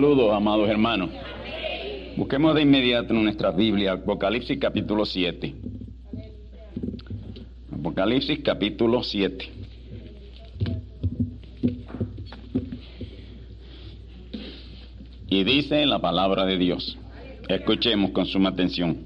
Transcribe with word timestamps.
Saludos, 0.00 0.32
amados 0.32 0.66
hermanos. 0.70 1.10
Busquemos 2.16 2.54
de 2.54 2.62
inmediato 2.62 3.12
en 3.12 3.22
nuestra 3.22 3.50
Biblia 3.50 3.92
Apocalipsis 3.92 4.58
capítulo 4.58 5.04
7. 5.04 5.54
Apocalipsis 7.70 8.38
capítulo 8.42 9.02
7. 9.02 9.50
Y 15.28 15.44
dice 15.44 15.84
la 15.84 15.98
palabra 15.98 16.46
de 16.46 16.56
Dios. 16.56 16.96
Escuchemos 17.46 18.12
con 18.12 18.24
suma 18.24 18.48
atención. 18.48 19.04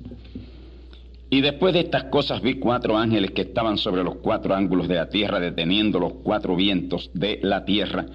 Y 1.28 1.40
después 1.40 1.74
de 1.74 1.80
estas 1.80 2.04
cosas 2.04 2.40
vi 2.40 2.60
cuatro 2.60 2.96
ángeles 2.96 3.32
que 3.32 3.42
estaban 3.42 3.78
sobre 3.78 4.04
los 4.04 4.19
cuatro 4.19 4.54
ángulos 4.54 4.86
de 4.86 4.94
la 4.94 5.08
tierra, 5.08 5.40
deteniendo 5.40 5.98
los 5.98 6.12
cuatro 6.22 6.54
vientos 6.54 7.10
de 7.14 7.40
la 7.42 7.64
tierra 7.64 8.06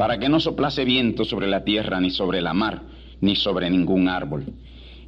para 0.00 0.18
que 0.18 0.30
no 0.30 0.40
soplase 0.40 0.86
viento 0.86 1.26
sobre 1.26 1.46
la 1.46 1.62
tierra, 1.62 2.00
ni 2.00 2.08
sobre 2.08 2.40
la 2.40 2.54
mar, 2.54 2.84
ni 3.20 3.36
sobre 3.36 3.68
ningún 3.68 4.08
árbol. 4.08 4.46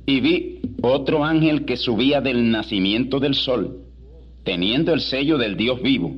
Y 0.04 0.20
vi 0.20 0.60
otro 0.82 1.25
ángel 1.25 1.64
que 1.64 1.78
subía 1.78 2.20
del 2.20 2.50
nacimiento 2.50 3.19
del 3.19 3.34
sol, 3.34 3.86
teniendo 4.44 4.92
el 4.92 5.00
sello 5.00 5.38
del 5.38 5.56
Dios 5.56 5.80
vivo, 5.80 6.14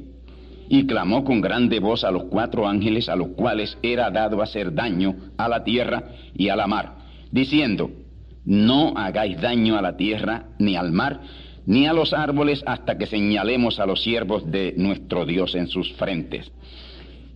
y 0.68 0.88
clamó 0.88 1.22
con 1.22 1.40
grande 1.40 1.78
voz 1.78 2.02
a 2.02 2.10
los 2.10 2.24
cuatro 2.24 2.66
ángeles 2.66 3.08
a 3.08 3.14
los 3.14 3.28
cuales 3.28 3.78
era 3.80 4.10
dado 4.10 4.42
hacer 4.42 4.74
daño 4.74 5.14
a 5.36 5.48
la 5.48 5.62
tierra 5.62 6.10
y 6.34 6.48
a 6.48 6.56
la 6.56 6.66
mar, 6.66 6.96
diciendo, 7.30 7.92
no 8.44 8.94
hagáis 8.96 9.40
daño 9.40 9.78
a 9.78 9.82
la 9.82 9.96
tierra, 9.96 10.46
ni 10.58 10.74
al 10.74 10.90
mar, 10.90 11.20
ni 11.64 11.86
a 11.86 11.92
los 11.92 12.12
árboles, 12.12 12.64
hasta 12.66 12.98
que 12.98 13.06
señalemos 13.06 13.78
a 13.78 13.86
los 13.86 14.02
siervos 14.02 14.50
de 14.50 14.74
nuestro 14.76 15.24
Dios 15.24 15.54
en 15.54 15.68
sus 15.68 15.92
frentes. 15.92 16.50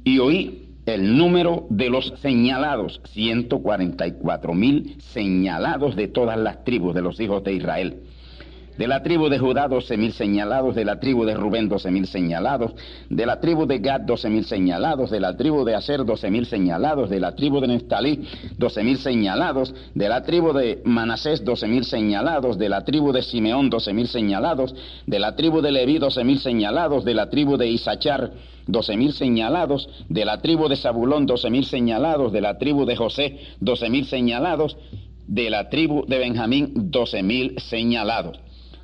Y 0.02 0.18
oí 0.18 0.64
el 0.94 1.16
número 1.16 1.66
de 1.70 1.90
los 1.90 2.12
señalados, 2.20 3.00
144 3.12 4.54
mil 4.54 4.96
señalados 5.00 5.96
de 5.96 6.08
todas 6.08 6.38
las 6.38 6.64
tribus 6.64 6.94
de 6.94 7.02
los 7.02 7.20
hijos 7.20 7.44
de 7.44 7.54
Israel. 7.54 8.02
De 8.78 8.86
la 8.86 9.02
tribu 9.02 9.28
de 9.28 9.40
Judá, 9.40 9.66
doce 9.66 9.96
mil 9.96 10.12
señalados. 10.12 10.76
De 10.76 10.84
la 10.84 11.00
tribu 11.00 11.24
de 11.24 11.34
Rubén, 11.34 11.68
doce 11.68 11.90
mil 11.90 12.06
señalados. 12.06 12.70
De 13.10 13.26
la 13.26 13.40
tribu 13.40 13.66
de 13.66 13.80
Gad, 13.80 14.02
doce 14.02 14.30
mil 14.30 14.44
señalados. 14.44 15.10
De 15.10 15.18
la 15.18 15.36
tribu 15.36 15.64
de 15.64 15.74
Aser, 15.74 16.04
doce 16.04 16.30
mil 16.30 16.46
señalados. 16.46 17.10
De 17.10 17.18
la 17.18 17.34
tribu 17.34 17.60
de 17.60 17.66
Neftalí, 17.66 18.22
doce 18.56 18.84
mil 18.84 18.98
señalados. 18.98 19.74
De 19.96 20.08
la 20.08 20.22
tribu 20.22 20.52
de 20.52 20.80
Manasés, 20.84 21.44
doce 21.44 21.66
mil 21.66 21.84
señalados. 21.84 22.56
De 22.56 22.68
la 22.68 22.84
tribu 22.84 23.10
de 23.10 23.22
Simeón, 23.22 23.68
doce 23.68 23.92
mil 23.92 24.06
señalados. 24.06 24.72
De 25.06 25.18
la 25.18 25.34
tribu 25.34 25.60
de 25.60 25.72
Leví, 25.72 25.98
doce 25.98 26.22
mil 26.22 26.38
señalados. 26.38 27.04
De 27.04 27.14
la 27.14 27.28
tribu 27.28 27.56
de 27.56 27.66
Isachar, 27.66 28.30
doce 28.68 28.96
mil 28.96 29.12
señalados. 29.12 29.88
De 30.08 30.24
la 30.24 30.40
tribu 30.40 30.68
de 30.68 30.76
Zabulón, 30.76 31.26
doce 31.26 31.50
mil 31.50 31.64
señalados. 31.64 32.30
De 32.30 32.40
la 32.40 32.58
tribu 32.58 32.84
de 32.86 32.94
José, 32.94 33.40
doce 33.58 33.90
mil 33.90 34.06
señalados. 34.06 34.76
De 35.26 35.50
la 35.50 35.68
tribu 35.68 36.06
de 36.06 36.18
Benjamín, 36.18 36.70
doce 36.76 37.24
mil 37.24 37.58
señalados. 37.58 38.38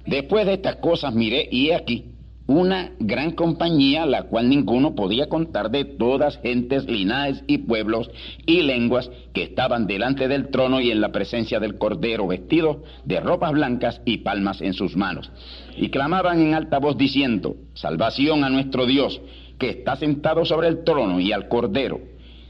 Después 0.06 0.46
de 0.46 0.54
estas 0.54 0.76
cosas 0.76 1.14
miré 1.14 1.48
y 1.50 1.68
he 1.68 1.74
aquí 1.74 2.14
una 2.46 2.92
gran 2.98 3.30
compañía, 3.32 4.04
la 4.04 4.24
cual 4.24 4.50
ninguno 4.50 4.94
podía 4.94 5.28
contar 5.28 5.70
de 5.70 5.84
todas 5.84 6.38
gentes, 6.38 6.84
linajes 6.84 7.42
y 7.46 7.58
pueblos 7.58 8.10
y 8.44 8.62
lenguas 8.62 9.10
que 9.32 9.44
estaban 9.44 9.86
delante 9.86 10.28
del 10.28 10.50
trono 10.50 10.80
y 10.80 10.90
en 10.90 11.00
la 11.00 11.10
presencia 11.10 11.58
del 11.58 11.78
Cordero, 11.78 12.26
vestidos 12.26 12.78
de 13.04 13.20
ropas 13.20 13.52
blancas 13.52 14.02
y 14.04 14.18
palmas 14.18 14.60
en 14.60 14.74
sus 14.74 14.94
manos. 14.94 15.30
Y 15.76 15.88
clamaban 15.88 16.40
en 16.40 16.54
alta 16.54 16.78
voz 16.78 16.98
diciendo, 16.98 17.56
Salvación 17.72 18.44
a 18.44 18.50
nuestro 18.50 18.84
Dios, 18.84 19.20
que 19.58 19.70
está 19.70 19.96
sentado 19.96 20.44
sobre 20.44 20.68
el 20.68 20.84
trono 20.84 21.20
y 21.20 21.32
al 21.32 21.48
Cordero. 21.48 22.00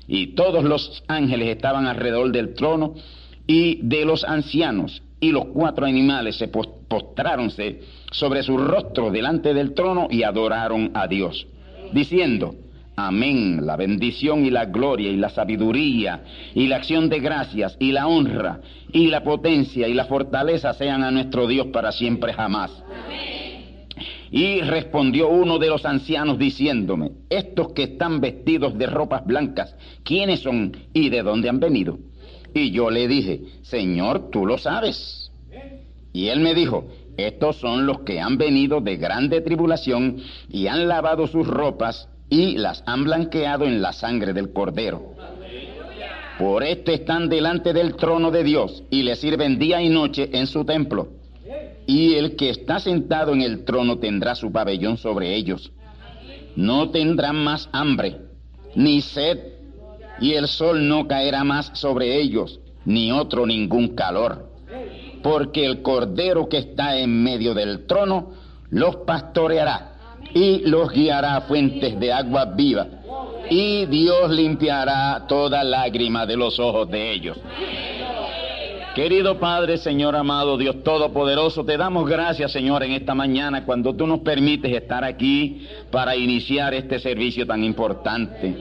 Y 0.08 0.34
todos 0.34 0.64
los 0.64 1.04
ángeles 1.06 1.48
estaban 1.48 1.86
alrededor 1.86 2.32
del 2.32 2.54
trono 2.54 2.94
y 3.46 3.78
de 3.82 4.04
los 4.04 4.24
ancianos 4.24 5.03
y 5.24 5.32
los 5.32 5.46
cuatro 5.46 5.86
animales 5.86 6.36
se 6.36 6.48
postráronse 6.48 7.80
sobre 8.10 8.42
su 8.42 8.58
rostro 8.58 9.10
delante 9.10 9.54
del 9.54 9.72
trono 9.72 10.06
y 10.10 10.22
adoraron 10.22 10.90
a 10.92 11.06
Dios, 11.06 11.46
diciendo, 11.92 12.54
Amén, 12.96 13.64
la 13.64 13.76
bendición 13.76 14.44
y 14.44 14.50
la 14.50 14.66
gloria 14.66 15.10
y 15.10 15.16
la 15.16 15.30
sabiduría 15.30 16.24
y 16.54 16.68
la 16.68 16.76
acción 16.76 17.08
de 17.08 17.20
gracias 17.20 17.76
y 17.80 17.90
la 17.90 18.06
honra 18.06 18.60
y 18.92 19.06
la 19.06 19.24
potencia 19.24 19.88
y 19.88 19.94
la 19.94 20.04
fortaleza 20.04 20.74
sean 20.74 21.02
a 21.02 21.10
nuestro 21.10 21.46
Dios 21.46 21.68
para 21.68 21.90
siempre 21.90 22.34
jamás. 22.34 22.70
Y 24.30 24.60
respondió 24.60 25.28
uno 25.28 25.58
de 25.58 25.68
los 25.68 25.86
ancianos 25.86 26.38
diciéndome, 26.38 27.12
estos 27.30 27.72
que 27.72 27.84
están 27.84 28.20
vestidos 28.20 28.76
de 28.76 28.86
ropas 28.86 29.24
blancas, 29.24 29.74
¿quiénes 30.04 30.40
son 30.40 30.76
y 30.92 31.08
de 31.08 31.22
dónde 31.22 31.48
han 31.48 31.60
venido? 31.60 31.98
Y 32.54 32.70
yo 32.70 32.88
le 32.88 33.08
dije, 33.08 33.40
Señor, 33.62 34.30
tú 34.30 34.46
lo 34.46 34.58
sabes. 34.58 35.23
Y 36.14 36.28
él 36.28 36.38
me 36.38 36.54
dijo, 36.54 36.86
estos 37.16 37.56
son 37.56 37.86
los 37.86 38.00
que 38.00 38.20
han 38.20 38.38
venido 38.38 38.80
de 38.80 38.96
grande 38.96 39.40
tribulación 39.40 40.18
y 40.48 40.68
han 40.68 40.86
lavado 40.86 41.26
sus 41.26 41.44
ropas 41.44 42.08
y 42.30 42.56
las 42.56 42.84
han 42.86 43.02
blanqueado 43.02 43.64
en 43.66 43.82
la 43.82 43.92
sangre 43.92 44.32
del 44.32 44.52
cordero. 44.52 45.16
Por 46.38 46.62
esto 46.62 46.92
están 46.92 47.28
delante 47.28 47.72
del 47.72 47.96
trono 47.96 48.30
de 48.30 48.44
Dios 48.44 48.84
y 48.90 49.02
le 49.02 49.16
sirven 49.16 49.58
día 49.58 49.82
y 49.82 49.88
noche 49.88 50.30
en 50.32 50.46
su 50.46 50.64
templo. 50.64 51.08
Y 51.86 52.14
el 52.14 52.36
que 52.36 52.50
está 52.50 52.78
sentado 52.78 53.32
en 53.32 53.42
el 53.42 53.64
trono 53.64 53.98
tendrá 53.98 54.36
su 54.36 54.52
pabellón 54.52 54.96
sobre 54.96 55.34
ellos. 55.34 55.72
No 56.54 56.90
tendrán 56.90 57.42
más 57.42 57.68
hambre, 57.72 58.18
ni 58.76 59.00
sed 59.00 59.38
y 60.20 60.34
el 60.34 60.46
sol 60.46 60.86
no 60.86 61.08
caerá 61.08 61.42
más 61.42 61.72
sobre 61.74 62.20
ellos, 62.20 62.60
ni 62.84 63.10
otro 63.10 63.46
ningún 63.46 63.96
calor, 63.96 64.53
porque 65.24 65.64
el 65.64 65.80
cordero 65.80 66.50
que 66.50 66.58
está 66.58 66.98
en 66.98 67.22
medio 67.22 67.54
del 67.54 67.86
trono 67.86 68.32
los 68.68 68.96
pastoreará 68.96 69.92
y 70.34 70.58
los 70.66 70.92
guiará 70.92 71.36
a 71.36 71.40
fuentes 71.40 71.98
de 71.98 72.12
agua 72.12 72.44
viva. 72.54 72.86
Y 73.48 73.86
Dios 73.86 74.30
limpiará 74.30 75.24
toda 75.26 75.64
lágrima 75.64 76.26
de 76.26 76.36
los 76.36 76.60
ojos 76.60 76.90
de 76.90 77.10
ellos. 77.10 77.38
Querido 78.94 79.40
Padre, 79.40 79.78
Señor 79.78 80.14
amado, 80.14 80.58
Dios 80.58 80.84
Todopoderoso, 80.84 81.64
te 81.64 81.78
damos 81.78 82.06
gracias, 82.06 82.52
Señor, 82.52 82.82
en 82.82 82.92
esta 82.92 83.14
mañana 83.14 83.64
cuando 83.64 83.94
tú 83.94 84.06
nos 84.06 84.20
permites 84.20 84.76
estar 84.76 85.04
aquí 85.04 85.66
para 85.90 86.16
iniciar 86.16 86.74
este 86.74 86.98
servicio 86.98 87.46
tan 87.46 87.64
importante. 87.64 88.54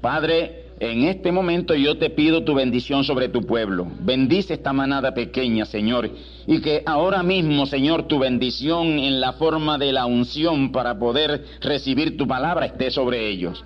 Padre, 0.00 0.65
en 0.78 1.04
este 1.04 1.32
momento 1.32 1.74
yo 1.74 1.96
te 1.96 2.10
pido 2.10 2.44
tu 2.44 2.54
bendición 2.54 3.02
sobre 3.04 3.28
tu 3.28 3.42
pueblo. 3.42 3.86
Bendice 4.00 4.54
esta 4.54 4.72
manada 4.72 5.14
pequeña, 5.14 5.64
Señor. 5.64 6.10
Y 6.46 6.60
que 6.60 6.82
ahora 6.84 7.22
mismo, 7.22 7.66
Señor, 7.66 8.04
tu 8.04 8.18
bendición 8.18 8.98
en 8.98 9.20
la 9.20 9.32
forma 9.32 9.78
de 9.78 9.92
la 9.92 10.04
unción 10.04 10.72
para 10.72 10.98
poder 10.98 11.44
recibir 11.60 12.16
tu 12.16 12.26
palabra 12.26 12.66
esté 12.66 12.90
sobre 12.90 13.28
ellos. 13.28 13.64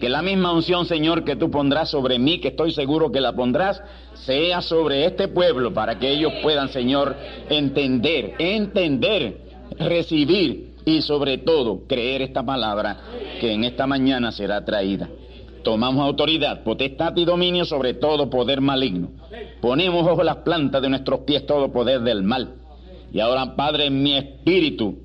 Que 0.00 0.08
la 0.08 0.22
misma 0.22 0.52
unción, 0.52 0.86
Señor, 0.86 1.24
que 1.24 1.36
tú 1.36 1.50
pondrás 1.50 1.90
sobre 1.90 2.18
mí, 2.18 2.38
que 2.38 2.48
estoy 2.48 2.70
seguro 2.72 3.10
que 3.10 3.20
la 3.20 3.34
pondrás, 3.34 3.82
sea 4.14 4.62
sobre 4.62 5.04
este 5.04 5.28
pueblo 5.28 5.74
para 5.74 5.98
que 5.98 6.10
ellos 6.10 6.32
puedan, 6.42 6.68
Señor, 6.68 7.16
entender, 7.50 8.34
entender, 8.38 9.38
recibir 9.78 10.74
y 10.84 11.02
sobre 11.02 11.38
todo 11.38 11.86
creer 11.88 12.22
esta 12.22 12.44
palabra 12.44 12.98
que 13.40 13.52
en 13.52 13.64
esta 13.64 13.86
mañana 13.86 14.30
será 14.30 14.64
traída 14.64 15.08
tomamos 15.66 16.06
autoridad, 16.06 16.62
potestad 16.62 17.16
y 17.16 17.24
dominio 17.24 17.64
sobre 17.64 17.94
todo 17.94 18.30
poder 18.30 18.60
maligno. 18.60 19.10
Ponemos 19.60 20.06
bajo 20.06 20.22
las 20.22 20.36
plantas 20.36 20.80
de 20.80 20.88
nuestros 20.88 21.22
pies 21.22 21.44
todo 21.44 21.72
poder 21.72 22.02
del 22.02 22.22
mal. 22.22 22.54
Y 23.12 23.18
ahora, 23.18 23.56
Padre, 23.56 23.86
en 23.86 24.00
mi 24.00 24.16
espíritu, 24.16 25.00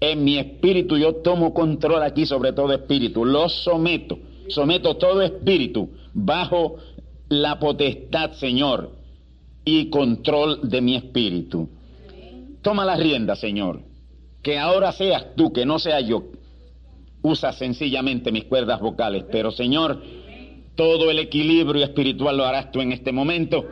en 0.00 0.24
mi 0.24 0.38
espíritu 0.38 0.96
yo 0.96 1.16
tomo 1.16 1.52
control 1.52 2.02
aquí 2.02 2.24
sobre 2.24 2.54
todo 2.54 2.72
espíritu, 2.72 3.26
lo 3.26 3.50
someto, 3.50 4.18
someto 4.48 4.96
todo 4.96 5.20
espíritu 5.20 5.90
bajo 6.14 6.76
la 7.28 7.58
potestad, 7.58 8.32
Señor, 8.32 8.92
y 9.62 9.90
control 9.90 10.70
de 10.70 10.80
mi 10.80 10.96
espíritu. 10.96 11.68
Toma 12.62 12.86
la 12.86 12.96
rienda, 12.96 13.36
Señor, 13.36 13.82
que 14.40 14.58
ahora 14.58 14.90
seas 14.92 15.34
tú, 15.36 15.52
que 15.52 15.66
no 15.66 15.78
sea 15.78 16.00
yo, 16.00 16.22
usa 17.22 17.52
sencillamente 17.52 18.32
mis 18.32 18.44
cuerdas 18.44 18.80
vocales, 18.80 19.24
pero 19.30 19.50
Señor, 19.50 20.02
todo 20.74 21.10
el 21.10 21.18
equilibrio 21.18 21.84
espiritual 21.84 22.36
lo 22.36 22.44
harás 22.44 22.70
tú 22.70 22.80
en 22.80 22.92
este 22.92 23.12
momento 23.12 23.66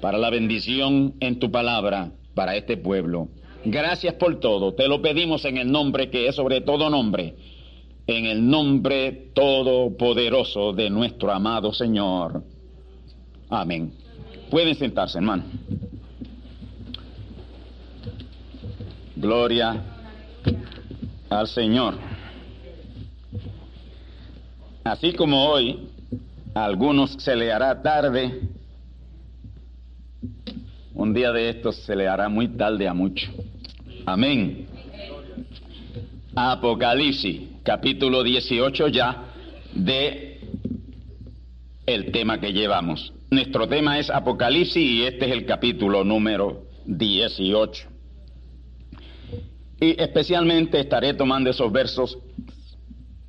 para 0.00 0.18
la 0.18 0.30
bendición 0.30 1.14
en 1.20 1.38
tu 1.38 1.50
palabra 1.50 2.12
para 2.34 2.56
este 2.56 2.76
pueblo. 2.76 3.28
Gracias 3.64 4.14
por 4.14 4.38
todo, 4.40 4.74
te 4.74 4.88
lo 4.88 5.02
pedimos 5.02 5.44
en 5.44 5.58
el 5.58 5.70
nombre 5.70 6.10
que 6.10 6.28
es 6.28 6.36
sobre 6.36 6.60
todo 6.60 6.88
nombre, 6.88 7.34
en 8.06 8.26
el 8.26 8.48
nombre 8.48 9.30
todopoderoso 9.34 10.72
de 10.72 10.88
nuestro 10.88 11.32
amado 11.32 11.72
Señor. 11.72 12.42
Amén. 13.50 13.92
Pueden 14.50 14.74
sentarse, 14.74 15.18
hermano. 15.18 15.44
Gloria 19.16 19.82
al 21.28 21.48
Señor. 21.48 22.17
Así 24.88 25.12
como 25.12 25.50
hoy 25.50 25.80
a 26.54 26.64
algunos 26.64 27.12
se 27.18 27.36
le 27.36 27.52
hará 27.52 27.82
tarde, 27.82 28.40
un 30.94 31.12
día 31.12 31.30
de 31.30 31.50
estos 31.50 31.76
se 31.76 31.94
le 31.94 32.08
hará 32.08 32.30
muy 32.30 32.48
tarde 32.48 32.88
a 32.88 32.94
muchos. 32.94 33.28
Amén. 34.06 34.66
Apocalipsis, 36.34 37.50
capítulo 37.62 38.22
18 38.22 38.88
ya 38.88 39.24
de 39.74 40.40
el 41.84 42.10
tema 42.10 42.40
que 42.40 42.54
llevamos. 42.54 43.12
Nuestro 43.30 43.68
tema 43.68 43.98
es 43.98 44.08
Apocalipsis 44.08 44.82
y 44.82 45.02
este 45.02 45.26
es 45.26 45.32
el 45.32 45.44
capítulo 45.44 46.02
número 46.02 46.62
18. 46.86 47.88
Y 49.82 50.00
especialmente 50.00 50.80
estaré 50.80 51.12
tomando 51.12 51.50
esos 51.50 51.70
versos 51.70 52.16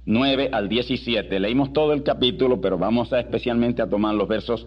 9 0.09 0.49
al 0.51 0.67
17. 0.67 1.39
Leímos 1.39 1.71
todo 1.71 1.93
el 1.93 2.01
capítulo, 2.01 2.59
pero 2.59 2.79
vamos 2.79 3.13
a 3.13 3.19
especialmente 3.19 3.83
a 3.83 3.87
tomar 3.87 4.15
los 4.15 4.27
versos 4.27 4.65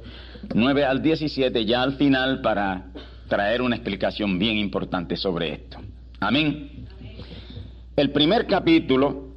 9 0.54 0.84
al 0.84 1.02
17 1.02 1.64
ya 1.64 1.82
al 1.82 1.94
final 1.94 2.40
para 2.42 2.92
traer 3.26 3.60
una 3.60 3.74
explicación 3.74 4.38
bien 4.38 4.56
importante 4.56 5.16
sobre 5.16 5.54
esto. 5.54 5.78
Amén. 6.20 6.86
El 7.96 8.12
primer 8.12 8.46
capítulo 8.46 9.32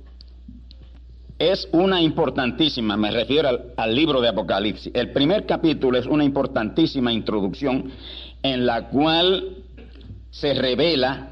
es 1.40 1.68
una 1.72 2.00
importantísima, 2.00 2.96
me 2.96 3.10
refiero 3.10 3.50
al, 3.50 3.74
al, 3.76 3.96
libro 3.96 4.22
de 4.22 4.28
Apocalipsis. 4.28 4.92
El 4.94 5.10
primer 5.12 5.48
capítulo 5.48 5.98
es 5.98 6.06
una 6.06 6.24
importantísima 6.24 7.12
introducción 7.12 7.90
en 8.44 8.68
la 8.68 8.90
cual 8.90 9.58
se 10.30 10.54
revela 10.54 11.30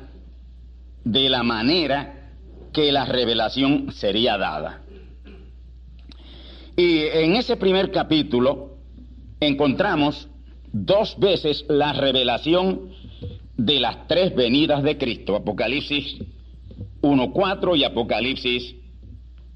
de 1.04 1.30
la 1.30 1.44
manera 1.44 2.13
que 2.74 2.92
la 2.92 3.06
revelación 3.06 3.92
sería 3.92 4.38
dada. 4.38 4.82
Y 6.76 7.02
en 7.02 7.36
ese 7.36 7.56
primer 7.56 7.92
capítulo 7.92 8.78
encontramos 9.40 10.28
dos 10.72 11.18
veces 11.20 11.66
la 11.70 11.94
revelación 11.94 12.90
de 13.56 13.80
las 13.80 14.08
tres 14.08 14.36
venidas 14.36 14.82
de 14.82 14.98
Cristo, 14.98 15.36
Apocalipsis 15.36 16.18
1.4 17.02 17.78
y 17.78 17.84
Apocalipsis 17.84 18.76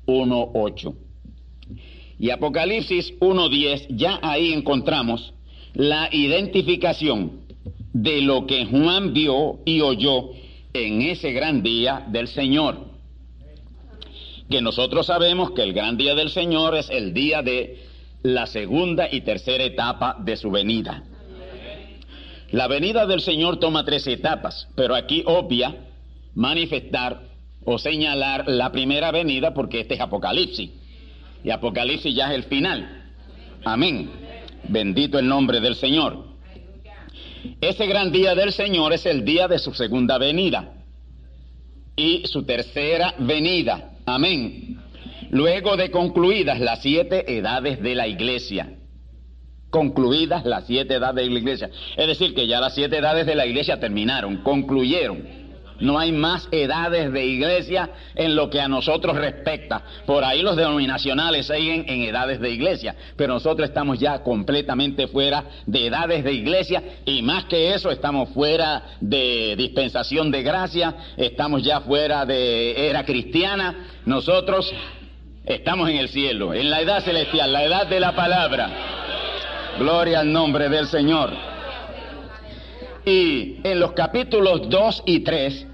1.8. 0.05 0.95
Y 2.19 2.29
Apocalipsis 2.29 3.13
1.10, 3.19 3.87
ya 3.89 4.19
ahí 4.21 4.53
encontramos 4.53 5.33
la 5.73 6.09
identificación 6.11 7.41
de 7.93 8.21
lo 8.21 8.45
que 8.45 8.65
Juan 8.65 9.13
vio 9.13 9.59
y 9.65 9.81
oyó 9.81 10.29
en 10.73 11.01
ese 11.01 11.31
gran 11.31 11.63
día 11.63 12.05
del 12.09 12.27
Señor 12.27 12.96
que 14.49 14.61
nosotros 14.61 15.07
sabemos 15.07 15.51
que 15.51 15.63
el 15.63 15.73
gran 15.73 15.97
día 15.97 16.15
del 16.15 16.29
Señor 16.29 16.75
es 16.75 16.89
el 16.89 17.13
día 17.13 17.41
de 17.41 17.85
la 18.23 18.45
segunda 18.45 19.07
y 19.11 19.21
tercera 19.21 19.63
etapa 19.63 20.15
de 20.19 20.37
su 20.37 20.51
venida. 20.51 21.03
La 22.51 22.67
venida 22.67 23.05
del 23.05 23.21
Señor 23.21 23.59
toma 23.59 23.83
tres 23.83 24.07
etapas, 24.07 24.69
pero 24.75 24.95
aquí 24.95 25.23
obvia 25.25 25.75
manifestar 26.33 27.23
o 27.65 27.77
señalar 27.77 28.47
la 28.47 28.71
primera 28.71 29.11
venida 29.11 29.53
porque 29.53 29.81
este 29.81 29.95
es 29.95 30.01
Apocalipsis. 30.01 30.71
Y 31.43 31.49
Apocalipsis 31.49 32.15
ya 32.15 32.29
es 32.29 32.35
el 32.35 32.43
final. 32.43 33.11
Amén. 33.65 34.09
Bendito 34.69 35.19
el 35.19 35.27
nombre 35.27 35.59
del 35.59 35.75
Señor. 35.75 36.25
Ese 37.59 37.85
gran 37.85 38.11
día 38.11 38.33
del 38.35 38.53
Señor 38.53 38.93
es 38.93 39.05
el 39.05 39.25
día 39.25 39.47
de 39.47 39.59
su 39.59 39.73
segunda 39.73 40.17
venida 40.17 40.73
y 41.95 42.23
su 42.25 42.43
tercera 42.43 43.13
venida. 43.19 43.96
Amén. 44.07 44.79
Luego 45.31 45.75
de 45.75 45.91
concluidas 45.91 46.61
las 46.61 46.81
siete 46.81 47.37
edades 47.37 47.81
de 47.83 47.93
la 47.93 48.07
iglesia. 48.07 48.69
Concluidas 49.69 50.45
las 50.45 50.65
siete 50.65 50.95
edades 50.95 51.25
de 51.25 51.29
la 51.29 51.39
iglesia. 51.39 51.69
Es 51.97 52.07
decir, 52.07 52.33
que 52.33 52.47
ya 52.47 52.61
las 52.61 52.73
siete 52.73 52.99
edades 52.99 53.25
de 53.25 53.35
la 53.35 53.45
iglesia 53.45 53.81
terminaron, 53.81 54.37
concluyeron. 54.43 55.46
No 55.79 55.99
hay 55.99 56.11
más 56.11 56.47
edades 56.51 57.11
de 57.11 57.25
iglesia 57.25 57.89
en 58.15 58.35
lo 58.35 58.49
que 58.49 58.59
a 58.59 58.67
nosotros 58.67 59.15
respecta. 59.15 59.83
Por 60.05 60.23
ahí 60.23 60.41
los 60.41 60.55
denominacionales 60.55 61.47
siguen 61.47 61.85
en 61.87 62.03
edades 62.03 62.39
de 62.39 62.49
iglesia, 62.49 62.95
pero 63.15 63.33
nosotros 63.33 63.69
estamos 63.69 63.99
ya 63.99 64.23
completamente 64.23 65.07
fuera 65.07 65.43
de 65.65 65.87
edades 65.87 66.23
de 66.23 66.33
iglesia 66.33 66.83
y 67.05 67.21
más 67.21 67.45
que 67.45 67.73
eso 67.73 67.91
estamos 67.91 68.29
fuera 68.29 68.83
de 68.99 69.55
dispensación 69.57 70.31
de 70.31 70.43
gracia, 70.43 70.95
estamos 71.17 71.63
ya 71.63 71.81
fuera 71.81 72.25
de 72.25 72.89
era 72.89 73.03
cristiana. 73.05 73.87
Nosotros 74.05 74.73
estamos 75.45 75.89
en 75.89 75.97
el 75.97 76.09
cielo, 76.09 76.53
en 76.53 76.69
la 76.69 76.81
edad 76.81 77.03
celestial, 77.03 77.53
la 77.53 77.63
edad 77.63 77.87
de 77.87 77.99
la 77.99 78.15
palabra. 78.15 78.69
Gloria 79.79 80.21
al 80.21 80.31
nombre 80.31 80.69
del 80.69 80.87
Señor. 80.87 81.31
Y 83.05 83.59
en 83.63 83.79
los 83.79 83.93
capítulos 83.93 84.69
2 84.69 85.03
y 85.05 85.19
3, 85.21 85.66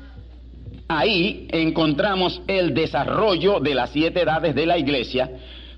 ahí 0.88 1.48
encontramos 1.52 2.42
el 2.48 2.74
desarrollo 2.74 3.60
de 3.60 3.76
las 3.76 3.92
siete 3.92 4.22
edades 4.22 4.56
de 4.56 4.66
la 4.66 4.78
iglesia, 4.78 5.30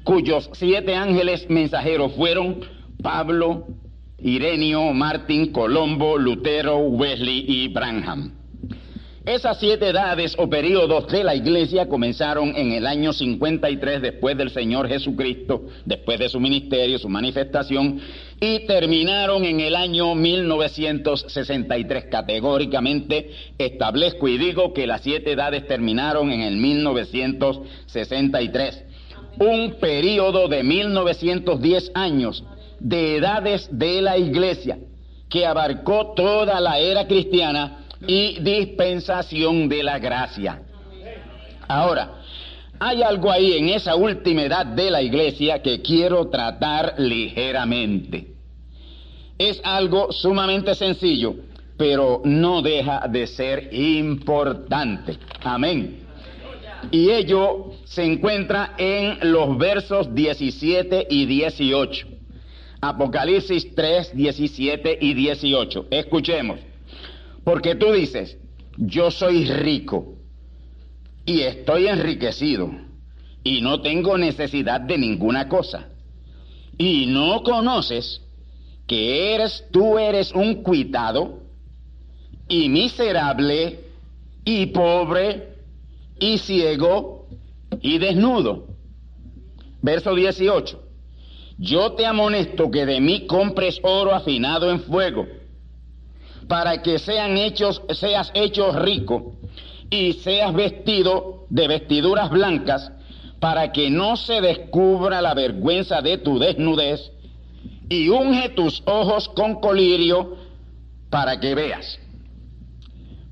cuyos 0.04 0.50
siete 0.54 0.96
ángeles 0.96 1.50
mensajeros 1.50 2.14
fueron 2.14 2.62
Pablo, 3.02 3.68
Irenio, 4.20 4.94
Martín, 4.94 5.52
Colombo, 5.52 6.18
Lutero, 6.18 6.78
Wesley 6.78 7.46
y 7.48 7.68
Branham. 7.68 8.32
Esas 9.26 9.60
siete 9.60 9.90
edades 9.90 10.36
o 10.38 10.48
periodos 10.48 11.08
de 11.08 11.24
la 11.24 11.34
iglesia 11.34 11.90
comenzaron 11.90 12.56
en 12.56 12.74
el 12.74 12.86
año 12.86 13.12
53 13.12 14.00
después 14.00 14.38
del 14.38 14.52
Señor 14.52 14.88
Jesucristo, 14.88 15.66
después 15.84 16.20
de 16.20 16.30
su 16.30 16.40
ministerio, 16.40 17.00
su 17.00 17.10
manifestación, 17.10 18.00
y 18.40 18.66
terminaron 18.66 19.44
en 19.46 19.60
el 19.60 19.76
año 19.76 20.16
1963. 20.16 22.06
Categóricamente 22.06 23.30
establezco 23.58 24.28
y 24.28 24.38
digo 24.38 24.74
que 24.74 24.86
las 24.88 25.02
siete 25.02 25.32
edades 25.32 25.68
terminaron 25.68 26.32
en 26.32 26.42
el 26.42 26.58
1963. 26.58 28.84
Un 29.40 29.76
periodo 29.80 30.48
de 30.48 30.64
1910 30.64 31.92
años 31.94 32.44
de 32.80 33.18
edades 33.18 33.68
de 33.72 34.02
la 34.02 34.18
iglesia 34.18 34.80
que 35.30 35.46
abarcó 35.46 36.14
toda 36.16 36.60
la 36.62 36.80
era 36.80 37.06
cristiana 37.08 37.86
y 38.08 38.40
dispensación 38.40 39.68
de 39.68 39.84
la 39.84 40.00
gracia. 40.00 40.62
Ahora, 41.68 42.15
hay 42.80 43.02
algo 43.04 43.32
ahí 43.32 43.54
en 43.58 43.70
esa 43.70 43.96
última 43.96 44.44
edad 44.44 44.66
de 44.66 44.92
la 44.92 45.02
iglesia 45.02 45.62
que 45.62 45.82
quiero 45.82 46.30
tratar 46.30 46.96
ligeramente. 46.98 48.34
Es 49.38 49.60
algo 49.64 50.12
sumamente 50.12 50.76
sencillo, 50.76 51.36
pero 51.78 52.22
no 52.24 52.62
deja 52.62 53.08
de 53.08 53.28
ser 53.28 53.70
importante. 53.74 55.18
Amén. 55.44 56.02
Y 56.92 57.10
ello 57.10 57.72
se 57.86 58.04
encuentra 58.04 58.76
en 58.78 59.32
los 59.32 59.58
versos 59.58 60.14
17 60.14 61.08
y 61.10 61.26
18. 61.26 62.08
Apocalipsis 62.82 63.74
3, 63.74 64.16
17 64.16 65.00
y 65.02 65.14
18. 65.14 65.88
Escuchemos. 65.90 66.60
Porque 67.44 67.76
tú 67.76 67.92
dices, 67.92 68.38
yo 68.78 69.12
soy 69.12 69.46
rico 69.46 70.15
y 71.26 71.42
estoy 71.42 71.88
enriquecido 71.88 72.72
y 73.44 73.62
no 73.62 73.82
tengo 73.82 74.18
necesidad 74.18 74.82
de 74.82 74.98
ninguna 74.98 75.48
cosa. 75.48 75.90
Y 76.78 77.06
no 77.08 77.42
conoces 77.44 78.22
que 78.88 79.34
eres 79.34 79.66
tú 79.72 79.98
eres 79.98 80.32
un 80.34 80.64
cuitado 80.64 81.40
y 82.48 82.70
miserable 82.70 83.80
y 84.44 84.68
pobre 84.68 85.56
y 86.20 86.38
ciego 86.38 87.28
y 87.82 87.98
desnudo. 87.98 88.68
Verso 89.82 90.14
18. 90.14 90.82
Yo 91.58 91.94
te 91.94 92.06
amonesto 92.06 92.70
que 92.70 92.86
de 92.86 93.00
mí 93.00 93.26
compres 93.26 93.80
oro 93.82 94.14
afinado 94.14 94.70
en 94.70 94.82
fuego 94.82 95.26
para 96.48 96.82
que 96.82 97.00
sean 97.00 97.38
hechos, 97.38 97.82
seas 97.94 98.32
hecho 98.36 98.72
rico 98.72 99.36
y 99.96 100.14
seas 100.14 100.54
vestido 100.54 101.46
de 101.50 101.68
vestiduras 101.68 102.30
blancas, 102.30 102.92
para 103.40 103.72
que 103.72 103.90
no 103.90 104.18
se 104.18 104.42
descubra 104.42 105.22
la 105.22 105.34
vergüenza 105.34 106.02
de 106.02 106.18
tu 106.18 106.40
desnudez, 106.40 107.12
y 107.90 108.10
unge 108.10 108.50
tus 108.50 108.82
ojos 108.86 109.30
con 109.30 109.60
colirio 109.60 110.38
para 111.10 111.40
que 111.40 111.54
veas. 111.54 112.00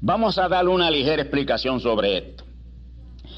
Vamos 0.01 0.37
a 0.37 0.47
darle 0.47 0.71
una 0.71 0.91
ligera 0.91 1.21
explicación 1.21 1.79
sobre 1.79 2.17
esto. 2.17 2.43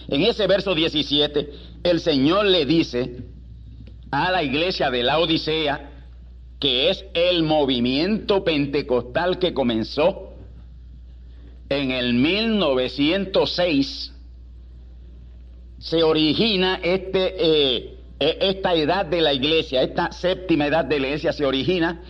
En 0.08 0.24
ese 0.24 0.48
verso 0.48 0.76
17, 0.76 1.50
el 1.84 2.00
Señor 2.00 2.46
le 2.46 2.66
dice 2.66 3.24
a 4.12 4.32
la 4.32 4.44
iglesia 4.44 4.92
de 4.92 5.04
la 5.04 5.20
Odisea, 5.20 5.92
que 6.60 6.90
es 6.90 7.06
el 7.14 7.44
movimiento 7.44 8.44
pentecostal 8.44 9.40
que 9.40 9.54
comenzó 9.54 10.35
en 11.70 11.92
el 11.92 12.14
1906, 12.14 14.12
se 15.80 16.04
origina 16.04 16.80
este, 16.82 17.36
eh, 17.38 17.98
e, 18.20 18.38
esta 18.42 18.74
edad 18.74 19.06
de 19.06 19.22
la 19.22 19.34
iglesia, 19.34 19.84
esta 19.84 20.12
séptima 20.12 20.68
edad 20.68 20.84
de 20.86 21.00
la 21.00 21.08
iglesia 21.08 21.34
se 21.34 21.46
origina 21.46 22.02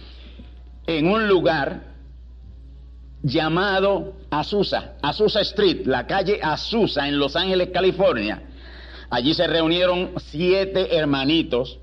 en 0.87 1.07
un 1.07 1.27
lugar 1.27 1.95
llamado 3.23 4.13
Azusa, 4.29 4.93
Azusa 5.01 5.41
Street, 5.41 5.85
la 5.85 6.05
calle 6.05 6.39
Azusa 6.41 7.07
en 7.07 7.17
Los 7.17 7.35
Ángeles, 7.35 7.69
California. 7.73 8.43
Allí 9.09 9.33
se 9.33 9.47
reunieron 9.47 10.11
siete 10.17 10.95
hermanitos 10.95 11.79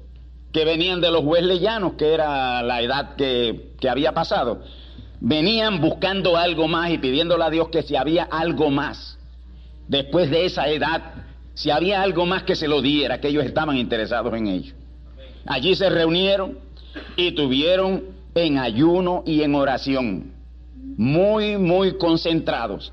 que 0.52 0.64
venían 0.64 1.00
de 1.00 1.10
los 1.10 1.24
wesleyanos, 1.24 1.94
que 1.94 2.12
era 2.12 2.62
la 2.62 2.82
edad 2.82 3.16
que, 3.16 3.72
que 3.80 3.88
había 3.88 4.12
pasado. 4.12 4.62
Venían 5.24 5.80
buscando 5.80 6.36
algo 6.36 6.66
más 6.66 6.90
y 6.90 6.98
pidiéndole 6.98 7.44
a 7.44 7.50
Dios 7.50 7.68
que 7.68 7.82
si 7.82 7.94
había 7.94 8.24
algo 8.24 8.72
más, 8.72 9.16
después 9.86 10.28
de 10.28 10.46
esa 10.46 10.68
edad, 10.68 11.14
si 11.54 11.70
había 11.70 12.02
algo 12.02 12.26
más 12.26 12.42
que 12.42 12.56
se 12.56 12.66
lo 12.66 12.82
diera, 12.82 13.20
que 13.20 13.28
ellos 13.28 13.44
estaban 13.44 13.76
interesados 13.76 14.34
en 14.34 14.48
ello. 14.48 14.74
Allí 15.46 15.76
se 15.76 15.88
reunieron 15.88 16.58
y 17.14 17.30
tuvieron 17.36 18.02
en 18.34 18.58
ayuno 18.58 19.22
y 19.24 19.42
en 19.42 19.54
oración, 19.54 20.32
muy, 20.96 21.56
muy 21.56 21.98
concentrados 21.98 22.92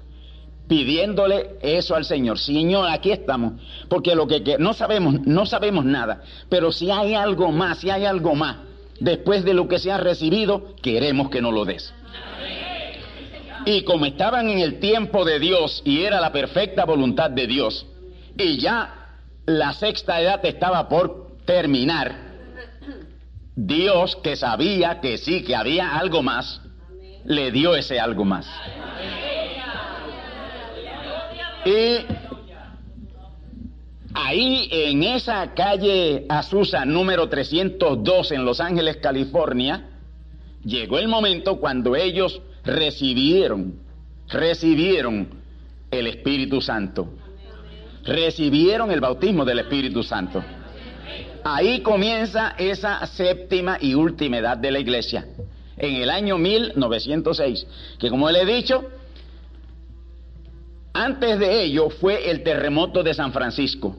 pidiéndole 0.67 1.57
eso 1.63 1.95
al 1.95 2.05
Señor. 2.05 2.37
Señor, 2.37 2.89
aquí 2.89 3.11
estamos, 3.11 3.53
porque 3.87 4.13
lo 4.13 4.27
que, 4.27 4.57
no 4.59 4.75
sabemos, 4.75 5.19
no 5.25 5.47
sabemos 5.47 5.83
nada, 5.83 6.21
pero 6.47 6.71
si 6.71 6.91
hay 6.91 7.15
algo 7.15 7.51
más, 7.51 7.79
si 7.79 7.89
hay 7.89 8.05
algo 8.05 8.35
más, 8.35 8.57
después 8.99 9.43
de 9.43 9.55
lo 9.55 9.67
que 9.67 9.79
se 9.79 9.91
ha 9.91 9.97
recibido, 9.97 10.75
queremos 10.83 11.31
que 11.31 11.41
nos 11.41 11.55
lo 11.55 11.65
des. 11.65 11.91
Y 13.65 13.83
como 13.83 14.05
estaban 14.05 14.49
en 14.49 14.59
el 14.59 14.79
tiempo 14.79 15.25
de 15.25 15.39
Dios 15.39 15.81
y 15.85 16.03
era 16.03 16.19
la 16.21 16.31
perfecta 16.31 16.85
voluntad 16.85 17.29
de 17.29 17.47
Dios, 17.47 17.85
y 18.37 18.57
ya 18.57 19.17
la 19.45 19.73
sexta 19.73 20.21
edad 20.21 20.43
estaba 20.45 20.87
por 20.87 21.37
terminar, 21.45 22.29
Dios 23.55 24.15
que 24.17 24.35
sabía 24.35 25.01
que 25.01 25.17
sí, 25.17 25.43
que 25.43 25.55
había 25.55 25.97
algo 25.97 26.23
más, 26.23 26.61
le 27.25 27.51
dio 27.51 27.75
ese 27.75 27.99
algo 27.99 28.23
más. 28.23 28.47
Y 31.65 32.05
ahí 34.13 34.69
en 34.71 35.03
esa 35.03 35.53
calle 35.53 36.25
Azusa 36.29 36.85
número 36.85 37.27
302 37.27 38.31
en 38.31 38.45
Los 38.45 38.61
Ángeles, 38.61 38.97
California, 38.97 39.89
llegó 40.63 40.97
el 40.99 41.07
momento 41.07 41.59
cuando 41.59 41.95
ellos 41.95 42.41
recibieron, 42.63 43.79
recibieron 44.27 45.29
el 45.91 46.07
Espíritu 46.07 46.61
Santo. 46.61 47.09
Recibieron 48.05 48.91
el 48.91 49.01
bautismo 49.01 49.45
del 49.45 49.59
Espíritu 49.59 50.03
Santo. 50.03 50.43
Ahí 51.43 51.81
comienza 51.81 52.55
esa 52.57 53.05
séptima 53.07 53.77
y 53.79 53.93
última 53.93 54.37
edad 54.37 54.57
de 54.57 54.71
la 54.71 54.79
iglesia, 54.79 55.25
en 55.77 55.95
el 55.95 56.09
año 56.09 56.37
1906, 56.37 57.65
que 57.97 58.09
como 58.09 58.29
le 58.29 58.41
he 58.41 58.45
dicho, 58.45 58.83
antes 60.93 61.39
de 61.39 61.63
ello 61.63 61.89
fue 61.89 62.29
el 62.29 62.43
terremoto 62.43 63.03
de 63.03 63.13
San 63.13 63.31
Francisco. 63.31 63.95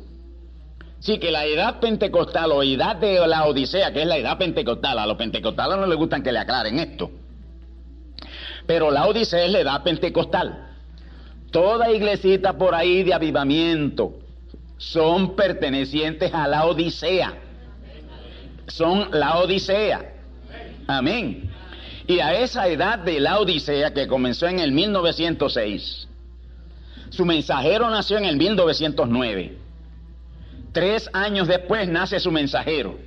Sí, 0.98 1.18
que 1.18 1.30
la 1.30 1.46
edad 1.46 1.80
pentecostal 1.80 2.52
o 2.52 2.62
edad 2.62 2.96
de 2.96 3.26
la 3.26 3.46
Odisea, 3.46 3.90
que 3.92 4.02
es 4.02 4.06
la 4.06 4.18
edad 4.18 4.36
pentecostal, 4.36 4.98
a 4.98 5.06
los 5.06 5.16
pentecostales 5.16 5.78
no 5.78 5.86
les 5.86 5.96
gustan 5.96 6.22
que 6.22 6.30
le 6.30 6.40
aclaren 6.40 6.78
esto. 6.78 7.10
Pero 8.70 8.88
la 8.92 9.08
Odisea 9.08 9.46
es 9.46 9.50
la 9.50 9.58
edad 9.58 9.82
pentecostal. 9.82 10.68
Toda 11.50 11.90
iglesita 11.90 12.56
por 12.56 12.72
ahí 12.72 13.02
de 13.02 13.12
avivamiento 13.12 14.20
son 14.76 15.34
pertenecientes 15.34 16.32
a 16.32 16.46
la 16.46 16.66
Odisea. 16.66 17.34
Son 18.68 19.08
la 19.10 19.38
Odisea. 19.38 20.12
Amén. 20.86 21.50
Y 22.06 22.20
a 22.20 22.34
esa 22.34 22.68
edad 22.68 23.00
de 23.00 23.18
la 23.18 23.40
Odisea 23.40 23.92
que 23.92 24.06
comenzó 24.06 24.46
en 24.46 24.60
el 24.60 24.70
1906 24.70 26.06
su 27.08 27.24
mensajero 27.24 27.90
nació 27.90 28.18
en 28.18 28.24
el 28.24 28.36
1909. 28.36 29.58
Tres 30.70 31.10
años 31.12 31.48
después 31.48 31.88
nace 31.88 32.20
su 32.20 32.30
mensajero. 32.30 33.00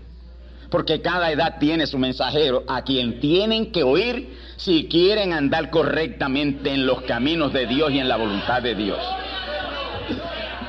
Porque 0.73 1.01
cada 1.01 1.31
edad 1.31 1.59
tiene 1.59 1.85
su 1.85 1.99
mensajero 1.99 2.63
a 2.67 2.81
quien 2.81 3.19
tienen 3.19 3.71
que 3.71 3.83
oír 3.83 4.35
si 4.57 4.87
quieren 4.87 5.31
andar 5.31 5.69
correctamente 5.69 6.71
en 6.73 6.87
los 6.87 7.03
caminos 7.03 7.53
de 7.53 7.67
Dios 7.67 7.91
y 7.91 7.99
en 7.99 8.07
la 8.07 8.17
voluntad 8.17 8.59
de 8.59 8.73
Dios. 8.73 8.97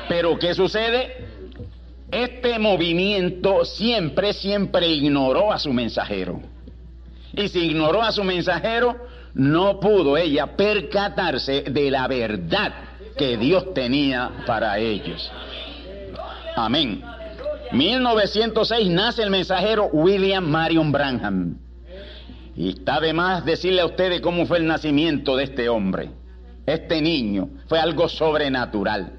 Pero 0.07 0.37
¿qué 0.37 0.53
sucede? 0.53 1.25
Este 2.11 2.59
movimiento 2.59 3.65
siempre, 3.65 4.33
siempre 4.33 4.87
ignoró 4.89 5.51
a 5.51 5.57
su 5.57 5.73
mensajero. 5.73 6.39
Y 7.33 7.47
si 7.47 7.65
ignoró 7.65 8.03
a 8.03 8.11
su 8.11 8.23
mensajero, 8.23 9.07
no 9.33 9.79
pudo 9.79 10.17
ella 10.17 10.55
percatarse 10.55 11.63
de 11.63 11.89
la 11.89 12.07
verdad 12.07 12.73
que 13.17 13.37
Dios 13.37 13.73
tenía 13.73 14.29
para 14.45 14.77
ellos. 14.77 15.31
Amén. 16.55 17.14
1906 17.75 18.89
nace 18.89 19.23
el 19.23 19.29
mensajero 19.29 19.89
William 19.91 20.45
Marion 20.45 20.91
Branham. 20.91 21.57
Y 22.55 22.69
está 22.69 23.01
de 23.01 23.13
más 23.13 23.43
decirle 23.45 23.81
a 23.81 23.85
ustedes 23.85 24.21
cómo 24.21 24.45
fue 24.45 24.59
el 24.59 24.67
nacimiento 24.67 25.35
de 25.35 25.43
este 25.43 25.69
hombre. 25.69 26.09
este 26.65 26.99
niño, 26.99 27.49
fue 27.67 27.79
algo 27.79 28.09
sobrenatural. 28.09 29.11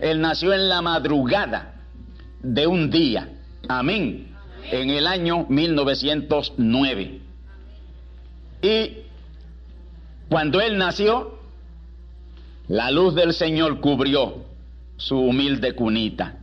Él 0.00 0.20
nació 0.20 0.54
en 0.54 0.68
la 0.70 0.80
madrugada 0.80 1.74
de 2.42 2.66
un 2.66 2.88
día, 2.88 3.28
amén, 3.68 4.28
en 4.70 4.88
el 4.88 5.06
año 5.06 5.44
1909. 5.48 7.20
Y 8.62 8.90
cuando 10.30 10.60
él 10.60 10.78
nació, 10.78 11.38
la 12.68 12.90
luz 12.90 13.14
del 13.14 13.34
Señor 13.34 13.80
cubrió 13.80 14.44
su 14.96 15.18
humilde 15.18 15.74
cunita. 15.74 16.37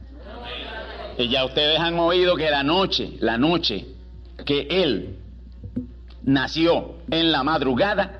Y 1.17 1.29
ya 1.29 1.45
ustedes 1.45 1.79
han 1.79 1.97
oído 1.99 2.35
que 2.35 2.49
la 2.49 2.63
noche, 2.63 3.13
la 3.19 3.37
noche 3.37 3.85
que 4.45 4.67
él 4.69 5.17
nació 6.23 6.95
en 7.09 7.31
la 7.31 7.43
madrugada, 7.43 8.19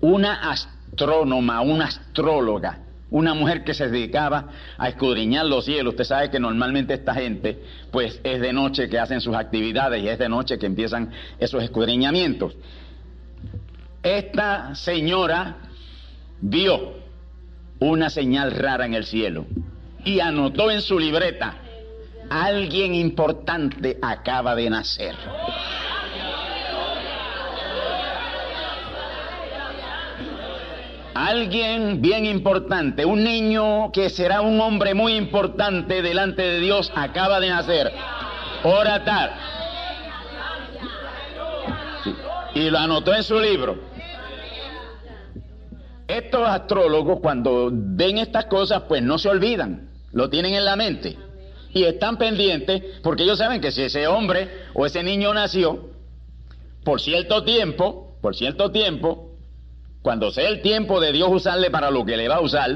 una 0.00 0.50
astrónoma, 0.50 1.60
una 1.60 1.86
astróloga, 1.86 2.80
una 3.10 3.34
mujer 3.34 3.62
que 3.62 3.74
se 3.74 3.88
dedicaba 3.88 4.48
a 4.76 4.88
escudriñar 4.88 5.46
los 5.46 5.64
cielos. 5.64 5.92
Usted 5.92 6.04
sabe 6.04 6.30
que 6.30 6.40
normalmente 6.40 6.94
esta 6.94 7.14
gente, 7.14 7.62
pues 7.92 8.20
es 8.24 8.40
de 8.40 8.52
noche 8.52 8.88
que 8.88 8.98
hacen 8.98 9.20
sus 9.20 9.36
actividades 9.36 10.02
y 10.02 10.08
es 10.08 10.18
de 10.18 10.28
noche 10.28 10.58
que 10.58 10.66
empiezan 10.66 11.12
esos 11.38 11.62
escudriñamientos. 11.62 12.56
Esta 14.02 14.74
señora 14.74 15.56
vio 16.40 16.94
una 17.78 18.10
señal 18.10 18.52
rara 18.52 18.86
en 18.86 18.94
el 18.94 19.04
cielo 19.04 19.46
y 20.04 20.20
anotó 20.20 20.70
en 20.70 20.80
su 20.80 20.98
libreta, 20.98 21.56
alguien 22.30 22.94
importante 22.94 23.98
acaba 24.02 24.54
de 24.54 24.70
nacer. 24.70 25.14
Alguien 31.14 32.02
bien 32.02 32.26
importante, 32.26 33.06
un 33.06 33.24
niño 33.24 33.90
que 33.90 34.10
será 34.10 34.42
un 34.42 34.60
hombre 34.60 34.92
muy 34.92 35.14
importante 35.14 36.02
delante 36.02 36.42
de 36.42 36.60
Dios, 36.60 36.92
acaba 36.94 37.40
de 37.40 37.48
nacer. 37.48 37.90
Oratar. 38.62 39.34
Y 42.54 42.68
lo 42.70 42.78
anotó 42.78 43.14
en 43.14 43.22
su 43.22 43.38
libro. 43.40 43.78
Estos 46.06 46.46
astrólogos 46.46 47.20
cuando 47.20 47.70
ven 47.72 48.18
estas 48.18 48.44
cosas 48.46 48.82
pues 48.86 49.02
no 49.02 49.18
se 49.18 49.28
olvidan, 49.28 49.88
lo 50.12 50.30
tienen 50.30 50.54
en 50.54 50.64
la 50.64 50.76
mente 50.76 51.16
y 51.76 51.84
están 51.84 52.16
pendientes 52.16 52.82
porque 53.02 53.24
ellos 53.24 53.36
saben 53.36 53.60
que 53.60 53.70
si 53.70 53.82
ese 53.82 54.06
hombre 54.06 54.48
o 54.72 54.86
ese 54.86 55.02
niño 55.02 55.34
nació 55.34 55.90
por 56.82 57.02
cierto 57.02 57.44
tiempo, 57.44 58.16
por 58.22 58.34
cierto 58.34 58.70
tiempo, 58.70 59.32
cuando 60.00 60.30
sea 60.30 60.48
el 60.48 60.62
tiempo 60.62 61.00
de 61.00 61.12
Dios 61.12 61.28
usarle 61.30 61.70
para 61.70 61.90
lo 61.90 62.06
que 62.06 62.16
le 62.16 62.28
va 62.28 62.36
a 62.36 62.40
usar, 62.40 62.74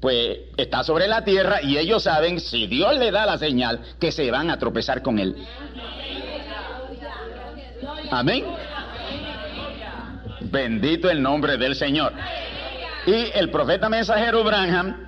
pues 0.00 0.38
está 0.56 0.84
sobre 0.84 1.08
la 1.08 1.24
tierra 1.24 1.60
y 1.62 1.78
ellos 1.78 2.04
saben, 2.04 2.38
si 2.38 2.68
Dios 2.68 2.96
le 2.96 3.10
da 3.10 3.26
la 3.26 3.38
señal, 3.38 3.80
que 3.98 4.12
se 4.12 4.30
van 4.30 4.50
a 4.50 4.58
tropezar 4.58 5.02
con 5.02 5.18
él. 5.18 5.34
Amén. 8.12 8.44
Bendito 10.42 11.10
el 11.10 11.20
nombre 11.20 11.56
del 11.56 11.74
Señor. 11.74 12.12
Y 13.04 13.32
el 13.34 13.50
profeta 13.50 13.88
mensajero 13.88 14.44
Branham, 14.44 15.06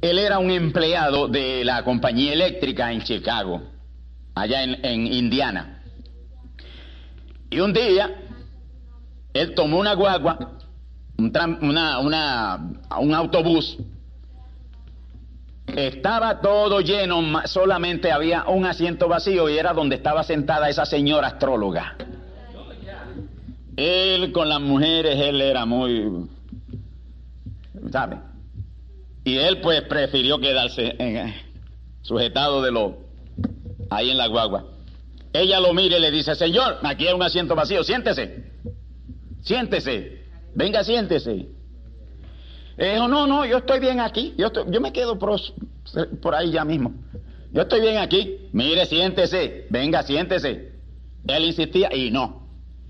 él 0.00 0.18
era 0.18 0.38
un 0.38 0.50
empleado 0.50 1.28
de 1.28 1.64
la 1.64 1.82
compañía 1.82 2.32
eléctrica 2.32 2.92
en 2.92 3.02
Chicago, 3.02 3.62
allá 4.34 4.62
en, 4.62 5.06
Indiana. 5.06 5.82
Y 7.50 7.60
un 7.60 7.72
día, 7.72 8.14
él 9.32 9.54
tomó 9.54 9.78
una 9.78 9.94
guagua 9.94 10.58
un, 11.18 11.32
una, 11.62 11.98
una, 11.98 12.70
un 13.00 13.14
autobús, 13.14 13.76
estaba 15.66 16.40
todo 16.40 16.80
lleno, 16.80 17.20
solamente 17.46 18.12
había 18.12 18.44
un 18.44 18.64
asiento 18.64 19.08
vacío 19.08 19.48
y 19.48 19.58
era 19.58 19.72
donde 19.72 19.96
estaba 19.96 20.22
sentada 20.22 20.68
esa 20.68 20.86
señora 20.86 21.28
astróloga. 21.28 21.96
Él 23.76 24.32
con 24.32 24.48
las 24.48 24.60
mujeres, 24.60 25.20
él 25.20 25.40
era 25.40 25.64
muy, 25.64 26.28
¿sabe? 27.90 28.27
Y 29.28 29.36
él 29.36 29.60
pues 29.60 29.82
prefirió 29.82 30.38
quedarse 30.38 30.96
en, 30.98 31.34
sujetado 32.00 32.62
de 32.62 32.70
lo, 32.70 32.96
ahí 33.90 34.08
en 34.08 34.16
la 34.16 34.26
guagua. 34.26 34.64
Ella 35.34 35.60
lo 35.60 35.74
mira 35.74 35.98
y 35.98 36.00
le 36.00 36.10
dice, 36.10 36.34
señor, 36.34 36.78
aquí 36.82 37.06
hay 37.06 37.12
un 37.12 37.22
asiento 37.22 37.54
vacío, 37.54 37.84
siéntese, 37.84 38.50
siéntese. 39.42 40.24
Venga, 40.54 40.82
siéntese. 40.82 41.46
Eh, 42.78 42.92
dijo, 42.94 43.06
no, 43.06 43.26
no, 43.26 43.44
yo 43.44 43.58
estoy 43.58 43.80
bien 43.80 44.00
aquí. 44.00 44.32
Yo, 44.38 44.50
yo 44.66 44.80
me 44.80 44.94
quedo 44.94 45.18
por, 45.18 45.38
por 46.22 46.34
ahí 46.34 46.50
ya 46.50 46.64
mismo. 46.64 46.94
Yo 47.52 47.60
estoy 47.60 47.82
bien 47.82 47.98
aquí. 47.98 48.48
Mire, 48.52 48.86
siéntese. 48.86 49.66
Venga, 49.68 50.04
siéntese. 50.04 50.72
Él 51.26 51.44
insistía 51.44 51.94
y 51.94 52.10
no. 52.10 52.48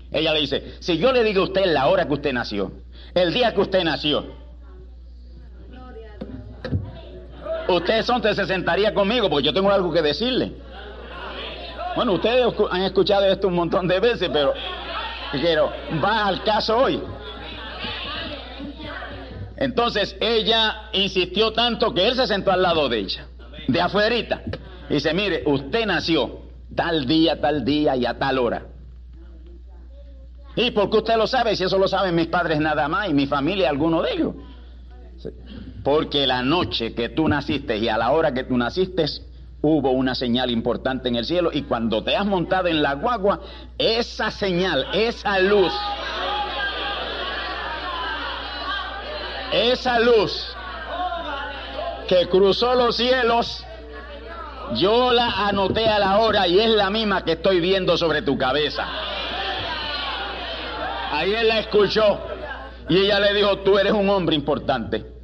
Ella 0.09 0.33
le 0.33 0.39
dice, 0.39 0.75
si 0.79 0.97
yo 0.97 1.11
le 1.11 1.21
digo 1.25 1.41
a 1.41 1.45
usted 1.47 1.65
la 1.65 1.87
hora 1.87 2.07
que 2.07 2.13
usted 2.13 2.31
nació, 2.31 2.71
el 3.13 3.33
día 3.33 3.53
que 3.53 3.59
usted 3.59 3.83
nació, 3.83 4.38
usted 7.69 8.03
sonte 8.03 8.33
se 8.33 8.45
sentaría 8.45 8.93
conmigo 8.93 9.29
porque 9.29 9.45
yo 9.45 9.53
tengo 9.53 9.71
algo 9.71 9.91
que 9.91 10.01
decirle. 10.01 10.53
Bueno, 11.95 12.13
ustedes 12.13 12.53
han 12.71 12.83
escuchado 12.83 13.25
esto 13.25 13.47
un 13.47 13.55
montón 13.55 13.87
de 13.87 13.99
veces, 13.99 14.29
pero 14.31 14.53
quiero, 15.31 15.71
va 16.03 16.27
al 16.27 16.43
caso 16.43 16.77
hoy. 16.77 17.01
Entonces 19.57 20.15
ella 20.21 20.89
insistió 20.93 21.51
tanto 21.51 21.93
que 21.93 22.07
él 22.07 22.15
se 22.15 22.27
sentó 22.27 22.51
al 22.51 22.61
lado 22.61 22.87
de 22.87 22.99
ella, 22.99 23.27
de 23.67 23.81
afuerita. 23.81 24.41
Y 24.89 24.93
dice, 24.95 25.13
mire, 25.13 25.43
usted 25.45 25.85
nació 25.85 26.39
tal 26.75 27.05
día, 27.05 27.41
tal 27.41 27.65
día 27.65 27.95
y 27.95 28.05
a 28.05 28.17
tal 28.17 28.39
hora. 28.39 28.63
¿Y 30.55 30.71
porque 30.71 30.97
usted 30.97 31.15
lo 31.17 31.27
sabe? 31.27 31.55
Si 31.55 31.63
eso 31.63 31.77
lo 31.77 31.87
saben 31.87 32.15
mis 32.15 32.27
padres 32.27 32.59
nada 32.59 32.87
más 32.87 33.09
y 33.09 33.13
mi 33.13 33.27
familia, 33.27 33.69
alguno 33.69 34.01
de 34.01 34.13
ellos. 34.13 34.35
Porque 35.83 36.27
la 36.27 36.41
noche 36.41 36.93
que 36.93 37.09
tú 37.09 37.27
naciste 37.27 37.77
y 37.77 37.87
a 37.87 37.97
la 37.97 38.11
hora 38.11 38.33
que 38.33 38.43
tú 38.43 38.57
naciste 38.57 39.05
hubo 39.61 39.91
una 39.91 40.15
señal 40.15 40.49
importante 40.49 41.09
en 41.09 41.15
el 41.15 41.25
cielo 41.25 41.49
y 41.53 41.63
cuando 41.63 42.03
te 42.03 42.15
has 42.15 42.25
montado 42.25 42.67
en 42.67 42.81
la 42.81 42.95
guagua, 42.95 43.41
esa 43.77 44.31
señal, 44.31 44.87
esa 44.93 45.39
luz 45.39 45.73
esa 49.51 49.99
luz 49.99 50.55
que 52.07 52.27
cruzó 52.27 52.75
los 52.75 52.95
cielos, 52.95 53.63
yo 54.75 55.11
la 55.11 55.47
anoté 55.47 55.87
a 55.87 55.99
la 55.99 56.19
hora 56.19 56.47
y 56.47 56.59
es 56.59 56.69
la 56.69 56.89
misma 56.89 57.23
que 57.23 57.33
estoy 57.33 57.59
viendo 57.59 57.97
sobre 57.97 58.21
tu 58.21 58.37
cabeza. 58.37 58.87
Ahí 61.11 61.33
él 61.33 61.47
la 61.47 61.59
escuchó 61.59 62.19
y 62.87 62.97
ella 62.97 63.19
le 63.19 63.33
dijo, 63.33 63.59
tú 63.59 63.77
eres 63.77 63.93
un 63.93 64.09
hombre 64.09 64.35
importante. 64.35 65.18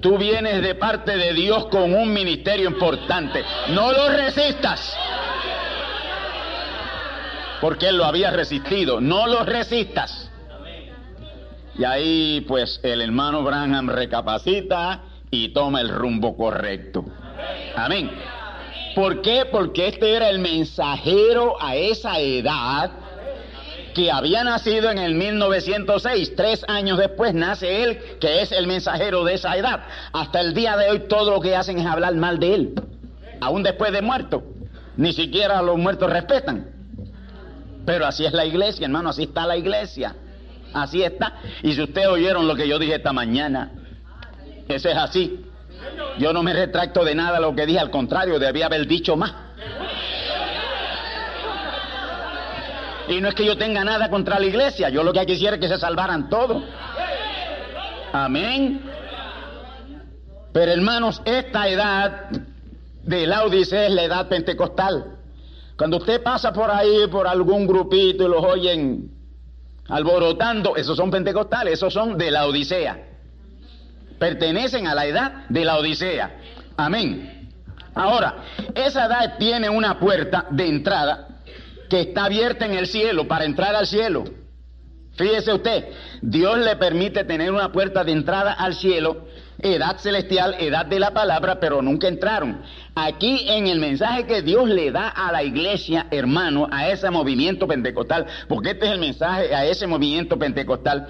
Tú 0.00 0.16
vienes 0.16 0.62
de 0.62 0.74
parte 0.76 1.16
de 1.16 1.32
Dios 1.34 1.66
con 1.66 1.92
un 1.92 2.12
ministerio 2.12 2.68
importante. 2.68 3.44
No 3.70 3.92
lo 3.92 4.08
resistas. 4.10 4.96
Porque 7.60 7.88
él 7.88 7.96
lo 7.96 8.04
había 8.04 8.30
resistido. 8.30 9.00
No 9.00 9.26
lo 9.26 9.44
resistas. 9.44 10.30
Y 11.76 11.84
ahí 11.84 12.44
pues 12.46 12.80
el 12.82 13.00
hermano 13.02 13.42
Branham 13.42 13.88
recapacita 13.88 15.02
y 15.30 15.48
toma 15.52 15.80
el 15.80 15.88
rumbo 15.88 16.36
correcto. 16.36 17.04
Amén. 17.76 18.10
¿Por 18.94 19.22
qué? 19.22 19.46
Porque 19.50 19.88
este 19.88 20.14
era 20.14 20.28
el 20.28 20.38
mensajero 20.38 21.60
a 21.60 21.76
esa 21.76 22.18
edad 22.18 22.90
que 23.98 24.12
había 24.12 24.44
nacido 24.44 24.92
en 24.92 24.98
el 24.98 25.16
1906. 25.16 26.36
Tres 26.36 26.64
años 26.68 26.98
después 26.98 27.34
nace 27.34 27.82
él, 27.82 27.98
que 28.20 28.42
es 28.42 28.52
el 28.52 28.68
mensajero 28.68 29.24
de 29.24 29.34
esa 29.34 29.56
edad. 29.56 29.80
Hasta 30.12 30.40
el 30.40 30.54
día 30.54 30.76
de 30.76 30.88
hoy 30.88 31.00
todo 31.08 31.32
lo 31.32 31.40
que 31.40 31.56
hacen 31.56 31.80
es 31.80 31.86
hablar 31.86 32.14
mal 32.14 32.38
de 32.38 32.54
él, 32.54 32.74
aún 33.40 33.64
después 33.64 33.90
de 33.90 34.00
muerto. 34.00 34.44
Ni 34.96 35.12
siquiera 35.12 35.60
los 35.62 35.78
muertos 35.78 36.10
respetan. 36.10 36.68
Pero 37.84 38.06
así 38.06 38.24
es 38.24 38.32
la 38.32 38.44
iglesia, 38.44 38.84
hermano, 38.84 39.10
así 39.10 39.24
está 39.24 39.46
la 39.48 39.56
iglesia. 39.56 40.14
Así 40.72 41.02
está. 41.02 41.34
Y 41.64 41.72
si 41.72 41.82
ustedes 41.82 42.06
oyeron 42.06 42.46
lo 42.46 42.54
que 42.54 42.68
yo 42.68 42.78
dije 42.78 42.94
esta 42.94 43.12
mañana, 43.12 43.72
ese 44.68 44.92
es 44.92 44.96
así. 44.96 45.44
Yo 46.20 46.32
no 46.32 46.44
me 46.44 46.52
retracto 46.52 47.04
de 47.04 47.16
nada 47.16 47.40
lo 47.40 47.52
que 47.52 47.66
dije, 47.66 47.80
al 47.80 47.90
contrario, 47.90 48.38
debía 48.38 48.66
haber 48.66 48.86
dicho 48.86 49.16
más. 49.16 49.47
Y 53.08 53.20
no 53.20 53.28
es 53.28 53.34
que 53.34 53.44
yo 53.44 53.56
tenga 53.56 53.84
nada 53.84 54.10
contra 54.10 54.38
la 54.38 54.46
iglesia, 54.46 54.90
yo 54.90 55.02
lo 55.02 55.12
que 55.12 55.24
quisiera 55.24 55.56
es 55.56 55.60
que 55.60 55.68
se 55.68 55.78
salvaran 55.78 56.28
todos. 56.28 56.62
Amén. 58.12 58.82
Pero 60.52 60.72
hermanos, 60.72 61.22
esta 61.24 61.68
edad 61.68 62.30
de 63.02 63.26
la 63.26 63.44
Odisea 63.44 63.86
es 63.86 63.92
la 63.92 64.02
edad 64.02 64.28
pentecostal. 64.28 65.16
Cuando 65.76 65.98
usted 65.98 66.22
pasa 66.22 66.52
por 66.52 66.70
ahí, 66.70 67.06
por 67.10 67.26
algún 67.26 67.66
grupito 67.66 68.24
y 68.24 68.28
los 68.28 68.44
oyen 68.44 69.10
alborotando, 69.88 70.76
esos 70.76 70.96
son 70.96 71.10
pentecostales, 71.10 71.74
esos 71.74 71.94
son 71.94 72.18
de 72.18 72.30
la 72.30 72.46
Odisea. 72.46 73.04
pertenecen 74.18 74.86
a 74.86 74.94
la 74.94 75.06
edad 75.06 75.32
de 75.48 75.64
la 75.64 75.78
Odisea. 75.78 76.36
Amén. 76.76 77.50
Ahora, 77.94 78.44
esa 78.74 79.06
edad 79.06 79.38
tiene 79.38 79.70
una 79.70 79.98
puerta 79.98 80.46
de 80.50 80.66
entrada 80.66 81.27
que 81.88 82.00
está 82.00 82.24
abierta 82.24 82.66
en 82.66 82.74
el 82.74 82.86
cielo 82.86 83.26
para 83.28 83.44
entrar 83.44 83.74
al 83.74 83.86
cielo. 83.86 84.24
Fíjese 85.18 85.52
usted, 85.52 85.84
Dios 86.22 86.58
le 86.58 86.76
permite 86.76 87.24
tener 87.24 87.50
una 87.50 87.72
puerta 87.72 88.04
de 88.04 88.12
entrada 88.12 88.52
al 88.52 88.74
cielo, 88.74 89.26
edad 89.58 89.98
celestial, 89.98 90.54
edad 90.60 90.86
de 90.86 91.00
la 91.00 91.12
palabra, 91.12 91.58
pero 91.58 91.82
nunca 91.82 92.06
entraron. 92.06 92.62
Aquí 92.94 93.46
en 93.48 93.66
el 93.66 93.80
mensaje 93.80 94.26
que 94.26 94.42
Dios 94.42 94.68
le 94.68 94.92
da 94.92 95.08
a 95.08 95.32
la 95.32 95.42
iglesia, 95.42 96.06
hermano, 96.12 96.68
a 96.70 96.88
ese 96.88 97.10
movimiento 97.10 97.66
pentecostal, 97.66 98.26
porque 98.46 98.70
este 98.70 98.86
es 98.86 98.92
el 98.92 99.00
mensaje 99.00 99.52
a 99.52 99.66
ese 99.66 99.88
movimiento 99.88 100.38
pentecostal. 100.38 101.08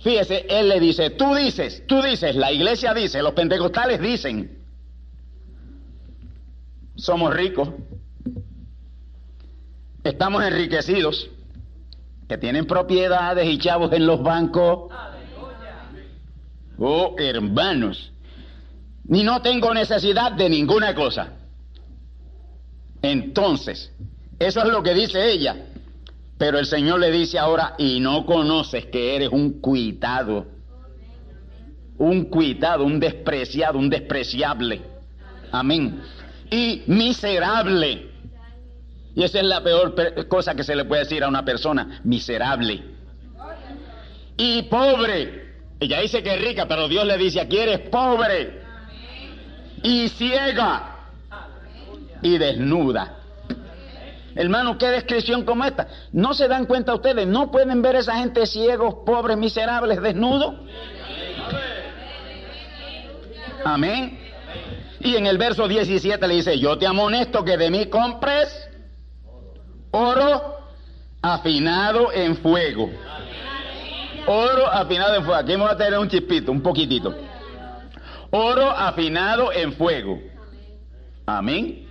Fíjese, 0.00 0.46
Él 0.48 0.68
le 0.68 0.80
dice, 0.80 1.10
tú 1.10 1.34
dices, 1.34 1.82
tú 1.86 2.00
dices, 2.00 2.36
la 2.36 2.52
iglesia 2.52 2.94
dice, 2.94 3.22
los 3.22 3.34
pentecostales 3.34 4.00
dicen, 4.00 4.64
somos 6.96 7.34
ricos, 7.34 7.68
estamos 10.08 10.44
enriquecidos, 10.44 11.28
que 12.28 12.38
tienen 12.38 12.66
propiedades 12.66 13.46
y 13.48 13.58
chavos 13.58 13.92
en 13.92 14.06
los 14.06 14.22
bancos. 14.22 14.92
Oh, 16.78 17.14
hermanos, 17.18 18.12
ni 19.04 19.22
no 19.22 19.40
tengo 19.40 19.72
necesidad 19.72 20.32
de 20.32 20.48
ninguna 20.48 20.94
cosa. 20.94 21.32
Entonces, 23.02 23.92
eso 24.38 24.60
es 24.60 24.68
lo 24.68 24.82
que 24.82 24.94
dice 24.94 25.30
ella. 25.30 25.56
Pero 26.38 26.58
el 26.58 26.66
Señor 26.66 27.00
le 27.00 27.10
dice 27.10 27.38
ahora, 27.38 27.74
y 27.78 27.98
no 28.00 28.26
conoces 28.26 28.86
que 28.86 29.16
eres 29.16 29.30
un 29.30 29.60
cuitado, 29.60 30.46
un 31.96 32.24
cuitado, 32.24 32.84
un 32.84 33.00
despreciado, 33.00 33.78
un 33.78 33.88
despreciable. 33.88 34.82
Amén. 35.50 36.02
Y 36.50 36.82
miserable. 36.88 38.15
Y 39.16 39.24
esa 39.24 39.38
es 39.38 39.44
la 39.44 39.62
peor 39.62 39.94
cosa 40.28 40.54
que 40.54 40.62
se 40.62 40.76
le 40.76 40.84
puede 40.84 41.04
decir 41.04 41.24
a 41.24 41.28
una 41.28 41.42
persona, 41.42 42.00
miserable. 42.04 42.84
Y 44.36 44.62
pobre. 44.64 45.54
Ella 45.80 46.00
dice 46.02 46.22
que 46.22 46.34
es 46.34 46.40
rica, 46.42 46.68
pero 46.68 46.86
Dios 46.86 47.06
le 47.06 47.16
dice, 47.16 47.40
aquí 47.40 47.56
eres 47.56 47.88
pobre. 47.88 48.60
Y 49.82 50.10
ciega. 50.10 50.96
Y 52.20 52.36
desnuda. 52.36 53.16
Hermano, 54.34 54.76
qué 54.76 54.88
descripción 54.88 55.44
como 55.44 55.64
esta. 55.64 55.88
¿No 56.12 56.34
se 56.34 56.46
dan 56.46 56.66
cuenta 56.66 56.94
ustedes? 56.94 57.26
¿No 57.26 57.50
pueden 57.50 57.80
ver 57.80 57.96
a 57.96 58.00
esa 58.00 58.16
gente 58.18 58.44
ciegos, 58.44 58.96
pobres, 59.06 59.38
miserables, 59.38 60.02
desnudos? 60.02 60.56
Amén. 63.64 64.18
Y 65.00 65.16
en 65.16 65.26
el 65.26 65.38
verso 65.38 65.66
17 65.66 66.28
le 66.28 66.34
dice, 66.34 66.58
yo 66.58 66.76
te 66.76 66.86
amonesto 66.86 67.42
que 67.42 67.56
de 67.56 67.70
mí 67.70 67.86
compres 67.86 68.66
oro 69.90 70.56
afinado 71.22 72.12
en 72.12 72.36
fuego. 72.36 72.90
Oro 74.26 74.66
afinado 74.66 75.14
en 75.16 75.24
fuego. 75.24 75.40
Aquí 75.40 75.52
vamos 75.52 75.70
a 75.70 75.76
tener 75.76 75.98
un 75.98 76.08
chispito, 76.08 76.52
un 76.52 76.62
poquitito. 76.62 77.14
Oro 78.30 78.70
afinado 78.70 79.52
en 79.52 79.72
fuego. 79.72 80.20
Amén. 81.26 81.88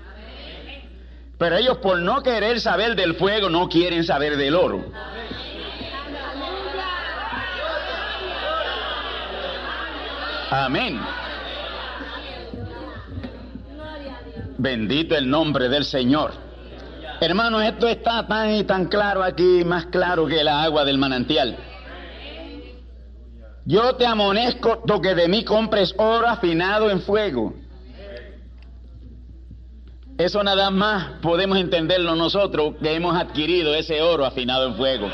Pero 1.37 1.57
ellos 1.57 1.77
por 1.77 1.99
no 1.99 2.23
querer 2.23 2.59
saber 2.61 2.95
del 2.95 3.15
fuego 3.15 3.49
no 3.49 3.67
quieren 3.67 4.03
saber 4.03 4.37
del 4.37 4.55
oro. 4.55 4.85
Amén. 10.49 11.01
Bendito 14.57 15.15
el 15.15 15.29
nombre 15.29 15.67
del 15.67 15.83
Señor. 15.83 16.44
Hermanos, 17.21 17.63
esto 17.63 17.87
está 17.87 18.27
tan 18.27 18.55
y 18.55 18.63
tan 18.63 18.85
claro 18.85 19.23
aquí, 19.23 19.63
más 19.63 19.85
claro 19.85 20.25
que 20.25 20.43
la 20.43 20.63
agua 20.63 20.83
del 20.83 20.97
manantial. 20.97 21.57
Yo 23.65 23.95
te 23.95 24.05
amonezco 24.05 24.83
que 25.01 25.15
de 25.15 25.27
mí 25.27 25.43
compres 25.43 25.93
oro 25.97 26.27
afinado 26.27 26.89
en 26.89 27.01
fuego. 27.01 27.53
Eso 30.17 30.43
nada 30.43 30.69
más 30.69 31.19
podemos 31.21 31.57
entenderlo 31.57 32.15
nosotros 32.15 32.75
que 32.81 32.95
hemos 32.95 33.15
adquirido 33.15 33.73
ese 33.73 34.01
oro 34.01 34.25
afinado 34.25 34.67
en 34.67 34.75
fuego. 34.75 35.09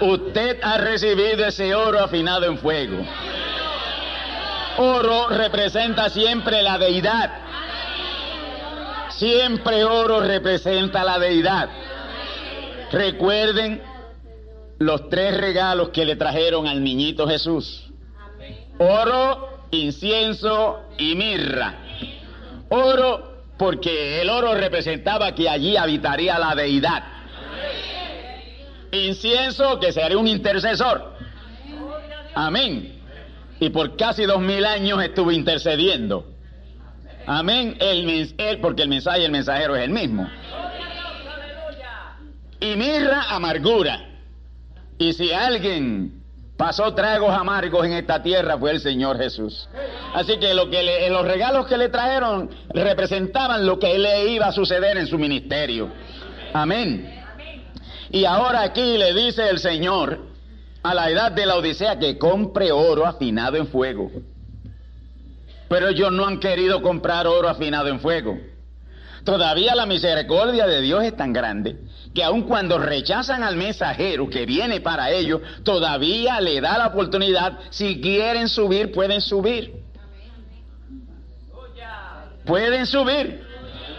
Usted 0.00 0.58
ha 0.62 0.76
recibido 0.78 1.46
ese 1.46 1.74
oro 1.74 2.00
afinado 2.00 2.44
en 2.44 2.58
fuego. 2.58 2.98
Oro 4.78 5.28
representa 5.28 6.10
siempre 6.10 6.62
la 6.62 6.76
deidad. 6.76 7.30
Siempre 9.16 9.84
oro 9.84 10.20
representa 10.20 11.02
la 11.02 11.18
deidad. 11.18 11.68
Recuerden 12.92 13.82
los 14.78 15.08
tres 15.08 15.36
regalos 15.36 15.88
que 15.88 16.04
le 16.04 16.16
trajeron 16.16 16.66
al 16.66 16.84
niñito 16.84 17.26
Jesús. 17.26 17.84
Oro, 18.78 19.64
incienso 19.70 20.80
y 20.98 21.14
mirra. 21.14 21.74
Oro 22.68 23.36
porque 23.56 24.20
el 24.20 24.28
oro 24.28 24.54
representaba 24.54 25.34
que 25.34 25.48
allí 25.48 25.76
habitaría 25.76 26.38
la 26.38 26.54
deidad. 26.54 27.02
Incienso 28.92 29.80
que 29.80 29.92
sería 29.92 30.18
un 30.18 30.28
intercesor. 30.28 31.14
Amén. 32.34 33.00
Y 33.60 33.70
por 33.70 33.96
casi 33.96 34.24
dos 34.24 34.40
mil 34.40 34.64
años 34.66 35.02
estuvo 35.02 35.32
intercediendo. 35.32 36.35
Amén. 37.26 37.76
El, 37.80 38.60
porque 38.60 38.82
el 38.82 38.88
mensaje 38.88 39.20
y 39.20 39.24
el 39.24 39.32
mensajero 39.32 39.76
es 39.76 39.82
el 39.82 39.90
mismo. 39.90 40.28
Y 42.60 42.76
mirra, 42.76 43.24
amargura. 43.30 44.00
Y 44.98 45.12
si 45.12 45.32
alguien 45.32 46.22
pasó 46.56 46.94
tragos 46.94 47.30
amargos 47.30 47.84
en 47.84 47.92
esta 47.92 48.22
tierra 48.22 48.56
fue 48.56 48.70
el 48.70 48.80
Señor 48.80 49.18
Jesús. 49.18 49.68
Así 50.14 50.38
que, 50.38 50.54
lo 50.54 50.70
que 50.70 51.08
los 51.10 51.26
regalos 51.26 51.66
que 51.66 51.76
le 51.76 51.88
trajeron 51.88 52.50
representaban 52.70 53.66
lo 53.66 53.78
que 53.78 53.98
le 53.98 54.28
iba 54.28 54.46
a 54.46 54.52
suceder 54.52 54.96
en 54.96 55.06
su 55.06 55.18
ministerio. 55.18 55.90
Amén. 56.54 57.12
Y 58.10 58.24
ahora 58.24 58.62
aquí 58.62 58.96
le 58.96 59.12
dice 59.12 59.48
el 59.50 59.58
Señor 59.58 60.20
a 60.82 60.94
la 60.94 61.10
edad 61.10 61.32
de 61.32 61.44
la 61.44 61.56
Odisea 61.56 61.98
que 61.98 62.16
compre 62.16 62.72
oro 62.72 63.04
afinado 63.04 63.56
en 63.56 63.66
fuego. 63.66 64.10
Pero 65.68 65.88
ellos 65.88 66.12
no 66.12 66.26
han 66.26 66.38
querido 66.38 66.80
comprar 66.82 67.26
oro 67.26 67.48
afinado 67.48 67.88
en 67.88 68.00
fuego. 68.00 68.38
Todavía 69.24 69.74
la 69.74 69.86
misericordia 69.86 70.66
de 70.68 70.80
Dios 70.80 71.02
es 71.02 71.16
tan 71.16 71.32
grande 71.32 71.76
que 72.14 72.22
aun 72.22 72.42
cuando 72.42 72.78
rechazan 72.78 73.42
al 73.42 73.56
mensajero 73.56 74.30
que 74.30 74.46
viene 74.46 74.80
para 74.80 75.10
ellos, 75.10 75.40
todavía 75.64 76.40
le 76.40 76.60
da 76.60 76.78
la 76.78 76.86
oportunidad, 76.86 77.58
si 77.70 78.00
quieren 78.00 78.48
subir, 78.48 78.92
pueden 78.92 79.20
subir. 79.20 79.82
Pueden 82.46 82.86
subir. 82.86 83.44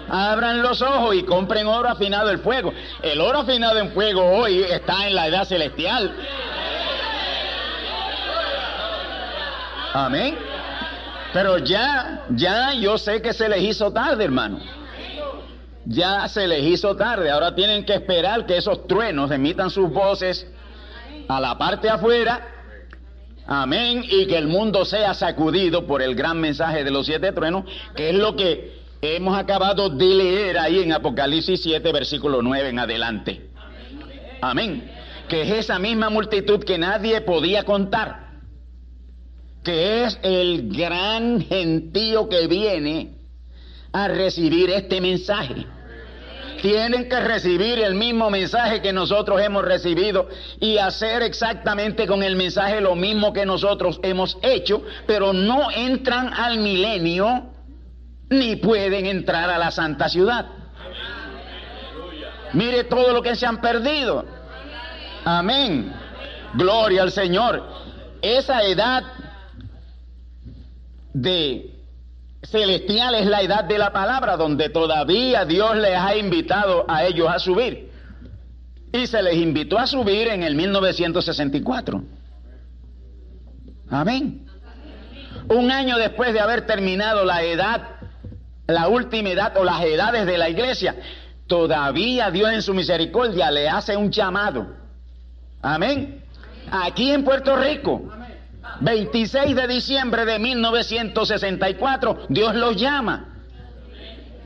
Abran 0.10 0.62
los 0.62 0.82
ojos 0.82 1.14
y 1.16 1.24
compren 1.24 1.68
oro 1.68 1.90
afinado 1.90 2.32
en 2.32 2.40
fuego. 2.40 2.74
El 3.04 3.20
oro 3.20 3.40
afinado 3.40 3.78
en 3.78 3.92
fuego 3.92 4.24
hoy 4.24 4.64
está 4.64 5.08
en 5.08 5.14
la 5.14 5.28
edad 5.28 5.44
celestial. 5.44 6.16
Amén. 9.94 10.38
Pero 11.34 11.58
ya, 11.58 12.26
ya 12.30 12.74
yo 12.74 12.98
sé 12.98 13.22
que 13.22 13.34
se 13.34 13.50
les 13.50 13.62
hizo 13.64 13.92
tarde, 13.92 14.24
hermano. 14.24 14.60
Ya 15.86 16.28
se 16.28 16.48
les 16.48 16.64
hizo 16.64 16.96
tarde. 16.96 17.30
Ahora 17.30 17.56
tienen 17.56 17.86
que 17.86 17.94
esperar 17.94 18.46
que 18.46 18.58
esos 18.58 18.88
truenos 18.88 19.32
emitan 19.32 19.70
sus 19.70 19.90
voces 19.90 20.48
a 21.28 21.40
la 21.40 21.58
parte 21.58 21.90
afuera. 21.90 22.48
Amén. 23.46 24.04
Y 24.10 24.28
que 24.28 24.38
el 24.38 24.48
mundo 24.48 24.84
sea 24.84 25.14
sacudido 25.14 25.86
por 25.86 26.02
el 26.02 26.16
gran 26.16 26.40
mensaje 26.40 26.84
de 26.84 26.92
los 26.92 27.06
siete 27.06 27.32
truenos, 27.32 27.66
que 27.96 28.10
es 28.10 28.16
lo 28.16 28.36
que 28.36 28.78
hemos 29.02 29.38
acabado 29.38 29.90
de 29.90 30.06
leer 30.06 30.58
ahí 30.58 30.82
en 30.82 30.92
Apocalipsis 30.92 31.62
7, 31.62 31.92
versículo 31.92 32.42
9 32.42 32.70
en 32.70 32.80
adelante. 32.80 33.50
Amén. 34.42 34.92
Que 35.30 35.44
es 35.44 35.52
esa 35.52 35.80
misma 35.80 36.10
multitud 36.10 36.64
que 36.64 36.78
nadie 36.78 37.22
podía 37.22 37.64
contar 37.64 38.27
que 39.68 40.06
es 40.06 40.18
el 40.24 40.70
gran 40.74 41.42
gentío 41.42 42.30
que 42.30 42.48
viene 42.48 43.18
a 43.92 44.08
recibir 44.08 44.70
este 44.70 45.02
mensaje. 45.02 45.66
Tienen 46.62 47.10
que 47.10 47.20
recibir 47.20 47.80
el 47.80 47.94
mismo 47.94 48.30
mensaje 48.30 48.82
que 48.82 48.94
nosotros 48.94 49.42
hemos 49.42 49.66
recibido 49.66 50.30
y 50.62 50.78
hacer 50.78 51.22
exactamente 51.22 52.08
con 52.08 52.24
el 52.24 52.38
mensaje 52.38 52.80
lo 52.80 52.96
mismo 52.96 53.34
que 53.34 53.46
nosotros 53.46 54.00
hemos 54.04 54.38
hecho, 54.42 54.84
pero 55.06 55.34
no 55.34 55.70
entran 55.70 56.34
al 56.34 56.60
milenio 56.60 57.50
ni 58.30 58.56
pueden 58.56 59.06
entrar 59.06 59.50
a 59.50 59.58
la 59.58 59.72
santa 59.72 60.08
ciudad. 60.08 60.46
Mire 62.54 62.86
todo 62.86 63.12
lo 63.12 63.22
que 63.22 63.36
se 63.36 63.46
han 63.46 63.60
perdido. 63.60 64.24
Amén. 65.26 65.94
Gloria 66.54 67.02
al 67.02 67.12
Señor. 67.12 67.76
esa 68.22 68.64
edad 68.64 69.17
de 71.22 71.74
celestial 72.44 73.16
es 73.16 73.26
la 73.26 73.42
edad 73.42 73.64
de 73.64 73.78
la 73.78 73.92
palabra, 73.92 74.38
donde 74.38 74.70
todavía 74.70 75.46
Dios 75.46 75.76
les 75.78 75.96
ha 75.96 76.16
invitado 76.16 76.86
a 76.88 77.06
ellos 77.06 77.28
a 77.30 77.40
subir. 77.40 77.92
Y 78.94 79.08
se 79.08 79.22
les 79.22 79.36
invitó 79.36 79.78
a 79.80 79.88
subir 79.88 80.28
en 80.28 80.44
el 80.44 80.56
1964. 80.56 82.04
Amén. 83.90 84.46
Un 85.50 85.72
año 85.72 85.98
después 85.98 86.34
de 86.34 86.40
haber 86.40 86.66
terminado 86.66 87.26
la 87.26 87.42
edad, 87.42 87.82
la 88.68 88.88
última 88.88 89.30
edad 89.30 89.58
o 89.58 89.64
las 89.64 89.84
edades 89.84 90.26
de 90.26 90.38
la 90.38 90.50
iglesia, 90.50 90.96
todavía 91.48 92.30
Dios 92.32 92.52
en 92.52 92.62
su 92.62 92.74
misericordia 92.74 93.50
le 93.50 93.68
hace 93.70 93.96
un 93.98 94.12
llamado. 94.12 94.68
Amén. 95.62 96.24
Aquí 96.70 97.12
en 97.12 97.24
Puerto 97.24 97.56
Rico. 97.56 98.04
26 98.82 99.56
de 99.56 99.68
diciembre 99.68 100.26
de 100.26 100.40
1964, 100.40 102.26
Dios 102.30 102.56
los 102.56 102.76
llama. 102.76 103.34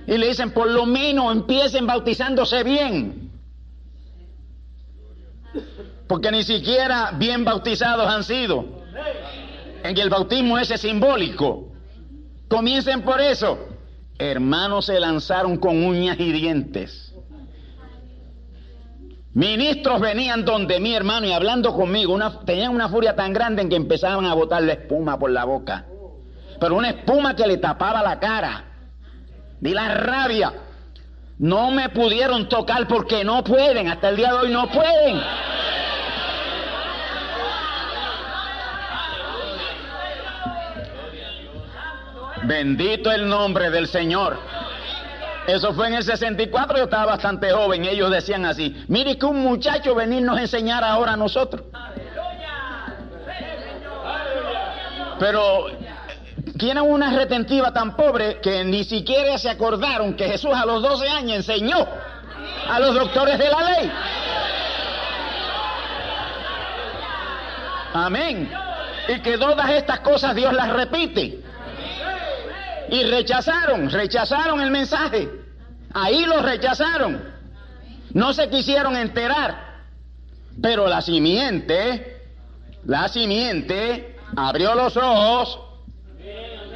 Y 0.08 0.18
le 0.18 0.28
dicen, 0.30 0.52
por 0.52 0.70
lo 0.70 0.86
menos 0.86 1.32
empiecen 1.32 1.86
bautizándose 1.86 2.64
bien. 2.64 3.32
Porque 6.08 6.32
ni 6.32 6.44
siquiera 6.44 7.12
bien 7.18 7.46
bautizados 7.46 8.08
han 8.08 8.24
sido. 8.24 8.82
En 9.84 9.98
el 9.98 10.10
bautismo 10.10 10.58
ese 10.58 10.78
simbólico. 10.78 11.72
Comiencen 12.48 13.04
por 13.04 13.22
eso. 13.22 13.70
Hermanos 14.18 14.86
se 14.88 15.00
lanzaron 15.00 15.58
con 15.58 15.84
uñas 15.84 16.20
y 16.20 16.32
dientes. 16.32 17.11
Ministros 19.34 20.02
venían 20.02 20.44
donde 20.44 20.80
mi 20.82 20.94
hermano 20.94 21.26
y 21.26 21.32
hablando 21.32 21.74
conmigo, 21.74 22.20
tenían 22.46 22.76
una 22.76 22.90
furia 22.90 23.16
tan 23.16 23.32
grande 23.32 23.62
en 23.62 23.70
que 23.70 23.78
empezaban 23.78 24.26
a 24.26 24.34
botar 24.34 24.62
la 24.62 24.74
espuma 24.74 25.18
por 25.18 25.32
la 25.32 25.46
boca. 25.46 25.86
Pero 26.60 26.76
una 26.76 26.90
espuma 26.90 27.36
que 27.36 27.48
le 27.48 27.58
tapaba 27.58 28.04
la 28.04 28.20
cara. 28.20 28.66
De 29.60 29.72
la 29.72 29.96
rabia. 29.96 30.54
No 31.38 31.72
me 31.72 31.90
pudieron 31.90 32.50
tocar 32.50 32.88
porque 32.88 33.24
no 33.24 33.44
pueden, 33.44 33.88
hasta 33.88 34.10
el 34.10 34.18
día 34.18 34.32
de 34.32 34.38
hoy 34.38 34.50
no 34.52 34.70
pueden. 34.70 35.22
Bendito 42.44 43.12
el 43.12 43.28
nombre 43.28 43.70
del 43.72 43.88
Señor. 43.88 44.38
Eso 45.48 45.74
fue 45.74 45.88
en 45.88 45.96
el 45.96 46.04
64, 46.04 46.78
yo 46.78 46.84
estaba 46.84 47.06
bastante 47.06 47.52
joven. 47.52 47.86
Ellos 47.86 48.12
decían 48.12 48.46
así: 48.46 48.84
Mire 48.88 49.18
que 49.18 49.26
un 49.26 49.40
muchacho 49.40 49.96
venirnos 49.96 50.38
a 50.38 50.42
enseñar 50.42 50.84
ahora 50.84 51.14
a 51.14 51.18
nosotros. 51.18 51.64
Pero 55.20 55.68
tienen 56.58 56.84
una 56.84 57.16
retentiva 57.16 57.72
tan 57.72 57.96
pobre 57.96 58.40
que 58.42 58.64
ni 58.64 58.84
siquiera 58.84 59.38
se 59.38 59.50
acordaron 59.50 60.16
que 60.16 60.28
Jesús 60.28 60.52
a 60.54 60.66
los 60.66 60.82
12 60.82 61.08
años 61.10 61.38
enseñó 61.38 61.88
a 62.68 62.80
los 62.80 62.96
doctores 62.96 63.38
de 63.38 63.50
la 63.50 63.64
ley. 63.64 63.92
Amén. 67.94 68.52
Y 69.08 69.20
que 69.20 69.38
todas 69.38 69.70
estas 69.72 70.00
cosas 70.00 70.36
Dios 70.36 70.54
las 70.54 70.72
repite. 70.72 71.51
Y 72.92 73.04
rechazaron, 73.04 73.90
rechazaron 73.90 74.62
el 74.62 74.70
mensaje. 74.70 75.30
Ahí 75.94 76.26
lo 76.26 76.42
rechazaron. 76.42 77.24
No 78.14 78.34
se 78.34 78.50
quisieron 78.50 78.96
enterar. 78.98 79.72
Pero 80.62 80.88
la 80.88 81.02
simiente, 81.02 82.18
la 82.86 83.08
simiente 83.08 84.18
abrió 84.36 84.76
los 84.76 84.98
ojos 84.98 85.60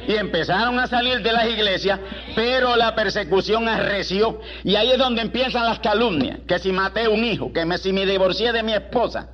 y 0.08 0.14
empezaron 0.14 0.78
a 0.78 0.86
salir 0.86 1.20
de 1.20 1.32
las 1.32 1.46
iglesias, 1.46 2.00
pero 2.34 2.76
la 2.76 2.94
persecución 2.94 3.68
arreció. 3.68 4.40
Y 4.64 4.76
ahí 4.76 4.92
es 4.92 4.98
donde 4.98 5.20
empiezan 5.20 5.64
las 5.64 5.80
calumnias, 5.80 6.40
que 6.46 6.58
si 6.58 6.72
maté 6.72 7.08
un 7.08 7.24
hijo, 7.24 7.52
que 7.52 7.66
me, 7.66 7.76
si 7.76 7.92
me 7.92 8.06
divorcié 8.06 8.52
de 8.52 8.62
mi 8.62 8.72
esposa, 8.72 9.30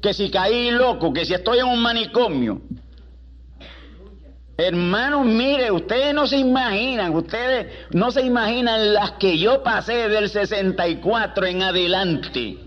que 0.00 0.12
si 0.12 0.30
caí 0.30 0.72
loco, 0.72 1.12
que 1.12 1.24
si 1.24 1.34
estoy 1.34 1.60
en 1.60 1.66
un 1.66 1.80
manicomio, 1.80 2.60
Hermanos, 4.56 5.26
mire, 5.26 5.72
ustedes 5.72 6.14
no 6.14 6.28
se 6.28 6.36
imaginan, 6.36 7.12
ustedes 7.12 7.88
no 7.90 8.12
se 8.12 8.22
imaginan 8.22 8.94
las 8.94 9.12
que 9.12 9.36
yo 9.36 9.64
pasé 9.64 10.08
del 10.08 10.28
64 10.28 11.46
en 11.46 11.62
adelante. 11.62 12.58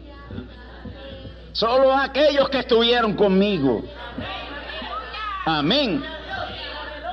Solo 1.53 1.93
aquellos 1.93 2.49
que 2.49 2.59
estuvieron 2.59 3.13
conmigo. 3.13 3.83
Amén. 5.45 6.03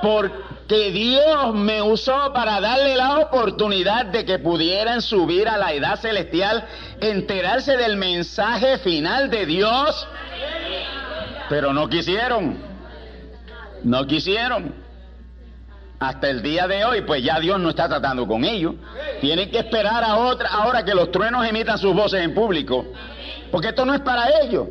Porque 0.01 0.91
Dios 0.91 1.53
me 1.53 1.81
usó 1.81 2.33
para 2.33 2.59
darle 2.59 2.97
la 2.97 3.19
oportunidad 3.19 4.07
de 4.07 4.25
que 4.25 4.39
pudieran 4.39 5.01
subir 5.01 5.47
a 5.47 5.57
la 5.57 5.71
edad 5.71 5.97
celestial, 5.97 6.65
enterarse 6.99 7.77
del 7.77 7.95
mensaje 7.95 8.77
final 8.79 9.29
de 9.29 9.45
Dios. 9.45 10.05
Pero 11.47 11.71
no 11.71 11.87
quisieron. 11.87 12.74
No 13.83 14.05
quisieron. 14.05 14.73
Hasta 15.99 16.29
el 16.29 16.41
día 16.41 16.67
de 16.67 16.83
hoy, 16.83 17.01
pues 17.01 17.23
ya 17.23 17.39
Dios 17.39 17.59
no 17.59 17.69
está 17.69 17.87
tratando 17.87 18.27
con 18.27 18.43
ellos. 18.43 18.75
Tienen 19.21 19.49
que 19.49 19.59
esperar 19.59 20.03
a 20.03 20.17
otra, 20.17 20.49
ahora 20.49 20.83
que 20.83 20.93
los 20.93 21.11
truenos 21.11 21.47
emitan 21.47 21.77
sus 21.77 21.93
voces 21.93 22.21
en 22.21 22.33
público. 22.33 22.85
Porque 23.51 23.69
esto 23.69 23.85
no 23.85 23.93
es 23.93 24.01
para 24.01 24.27
ellos. 24.41 24.67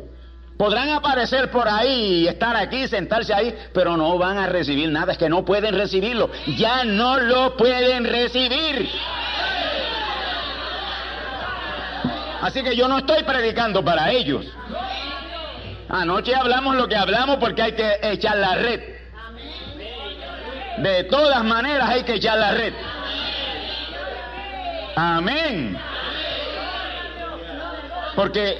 Podrán 0.57 0.89
aparecer 0.89 1.51
por 1.51 1.67
ahí 1.67 2.23
y 2.23 2.27
estar 2.27 2.55
aquí, 2.55 2.87
sentarse 2.87 3.33
ahí, 3.33 3.53
pero 3.73 3.97
no 3.97 4.17
van 4.17 4.37
a 4.37 4.47
recibir 4.47 4.89
nada, 4.89 5.11
es 5.11 5.17
que 5.17 5.27
no 5.27 5.43
pueden 5.43 5.75
recibirlo. 5.75 6.29
Ya 6.57 6.85
no 6.85 7.17
lo 7.17 7.57
pueden 7.57 8.05
recibir. 8.05 8.89
Así 12.41 12.63
que 12.63 12.75
yo 12.75 12.87
no 12.87 12.99
estoy 12.99 13.23
predicando 13.23 13.83
para 13.83 14.11
ellos. 14.11 14.45
Anoche 15.89 16.33
hablamos 16.35 16.75
lo 16.75 16.87
que 16.87 16.95
hablamos 16.95 17.37
porque 17.37 17.61
hay 17.61 17.71
que 17.73 17.99
echar 18.03 18.37
la 18.37 18.55
red. 18.55 18.94
De 20.77 21.05
todas 21.05 21.43
maneras 21.43 21.89
hay 21.89 22.03
que 22.03 22.15
echar 22.15 22.37
la 22.37 22.51
red. 22.51 22.73
Amén. 24.95 25.77
Porque 28.15 28.57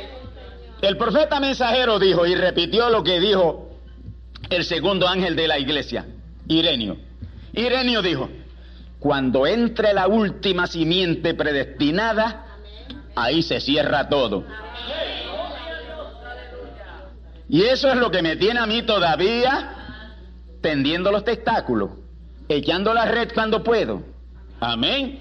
el 0.82 0.97
profeta 0.97 1.39
mensajero 1.39 1.99
dijo 1.99 2.25
y 2.25 2.36
repitió 2.36 2.89
lo 2.89 3.04
que 3.04 3.19
dijo 3.19 3.69
el 4.49 4.63
segundo 4.63 5.08
ángel 5.08 5.36
de 5.36 5.47
la 5.47 5.60
iglesia, 5.60 6.06
Irenio. 6.47 6.97
Irenio 7.54 8.01
dijo, 8.01 8.30
cuando 8.99 9.47
entre 9.47 9.93
la 9.93 10.08
última 10.08 10.67
simiente 10.67 11.34
predestinada, 11.34 12.45
ahí 13.15 13.41
se 13.41 13.60
cierra 13.60 14.10
todo. 14.10 14.45
Y 17.47 17.63
eso 17.63 17.89
es 17.89 17.95
lo 17.95 18.12
que 18.12 18.21
me 18.21 18.36
tiene 18.36 18.60
a 18.60 18.65
mí 18.65 18.82
todavía 18.84 19.71
tendiendo 20.62 21.12
los 21.12 21.23
testáculos 21.23 21.91
echando 22.49 22.93
la 22.93 23.05
red 23.05 23.31
cuando 23.34 23.63
puedo. 23.63 24.03
Amén. 24.60 25.19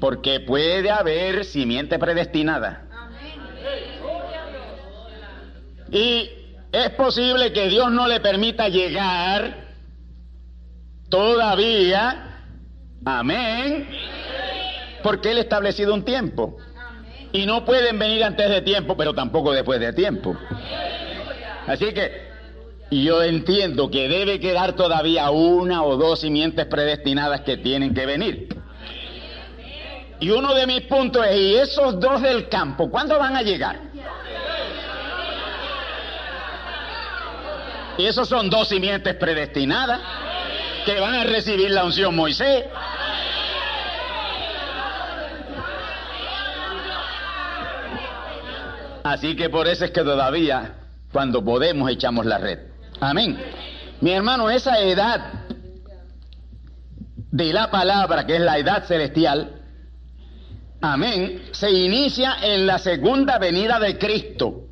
Porque 0.00 0.40
puede 0.40 0.90
haber 0.90 1.44
simiente 1.44 1.98
predestinada. 1.98 2.86
Y 5.90 6.30
es 6.72 6.90
posible 6.90 7.52
que 7.52 7.68
Dios 7.68 7.90
no 7.90 8.06
le 8.06 8.20
permita 8.20 8.68
llegar 8.68 9.68
todavía. 11.08 12.44
Amén. 13.04 13.88
Porque 15.02 15.32
Él 15.32 15.38
ha 15.38 15.40
establecido 15.40 15.94
un 15.94 16.04
tiempo. 16.04 16.56
Y 17.32 17.46
no 17.46 17.64
pueden 17.64 17.98
venir 17.98 18.24
antes 18.24 18.48
de 18.48 18.62
tiempo, 18.62 18.96
pero 18.96 19.14
tampoco 19.14 19.52
después 19.52 19.80
de 19.80 19.92
tiempo. 19.92 20.36
Así 21.66 21.92
que 21.92 22.29
y 22.90 23.04
yo 23.04 23.22
entiendo 23.22 23.88
que 23.88 24.08
debe 24.08 24.40
quedar 24.40 24.74
todavía 24.74 25.30
una 25.30 25.84
o 25.84 25.96
dos 25.96 26.20
simientes 26.20 26.66
predestinadas 26.66 27.42
que 27.42 27.56
tienen 27.56 27.94
que 27.94 28.04
venir. 28.04 28.48
Y 30.18 30.30
uno 30.30 30.54
de 30.54 30.66
mis 30.66 30.82
puntos 30.82 31.24
es, 31.26 31.36
¿y 31.36 31.54
esos 31.54 31.98
dos 32.00 32.20
del 32.20 32.48
campo, 32.48 32.90
cuándo 32.90 33.16
van 33.18 33.36
a 33.36 33.42
llegar? 33.42 33.80
Y 37.96 38.06
esos 38.06 38.28
son 38.28 38.50
dos 38.50 38.68
simientes 38.68 39.14
predestinadas 39.14 40.00
que 40.84 40.98
van 40.98 41.14
a 41.14 41.24
recibir 41.24 41.70
la 41.70 41.84
unción 41.84 42.14
Moisés. 42.14 42.64
Así 49.04 49.36
que 49.36 49.48
por 49.48 49.68
eso 49.68 49.84
es 49.84 49.90
que 49.92 50.02
todavía, 50.02 50.74
cuando 51.12 51.42
podemos, 51.44 51.90
echamos 51.90 52.26
la 52.26 52.38
red. 52.38 52.69
Amén. 53.00 53.38
Mi 54.00 54.12
hermano, 54.12 54.50
esa 54.50 54.78
edad 54.80 55.32
de 57.30 57.52
la 57.52 57.70
palabra, 57.70 58.26
que 58.26 58.36
es 58.36 58.42
la 58.42 58.58
edad 58.58 58.84
celestial, 58.84 59.62
amén, 60.80 61.42
se 61.52 61.70
inicia 61.70 62.36
en 62.42 62.66
la 62.66 62.78
segunda 62.78 63.38
venida 63.38 63.78
de 63.78 63.98
Cristo. 63.98 64.66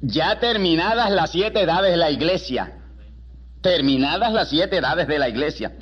ya 0.00 0.38
terminadas 0.38 1.10
las 1.10 1.32
siete 1.32 1.62
edades 1.62 1.90
de 1.90 1.96
la 1.96 2.10
iglesia, 2.10 2.78
terminadas 3.60 4.32
las 4.32 4.48
siete 4.48 4.76
edades 4.76 5.08
de 5.08 5.18
la 5.18 5.28
iglesia, 5.28 5.72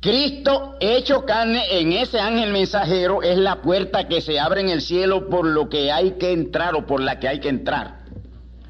Cristo 0.00 0.76
hecho 0.80 1.24
carne 1.24 1.78
en 1.78 1.92
ese 1.92 2.20
ángel 2.20 2.52
mensajero 2.52 3.22
es 3.22 3.38
la 3.38 3.62
puerta 3.62 4.08
que 4.08 4.20
se 4.20 4.38
abre 4.38 4.60
en 4.60 4.68
el 4.68 4.82
cielo 4.82 5.28
por 5.30 5.46
lo 5.46 5.68
que 5.68 5.90
hay 5.90 6.18
que 6.18 6.32
entrar 6.32 6.74
o 6.74 6.86
por 6.86 7.00
la 7.00 7.18
que 7.20 7.28
hay 7.28 7.40
que 7.40 7.48
entrar. 7.48 8.01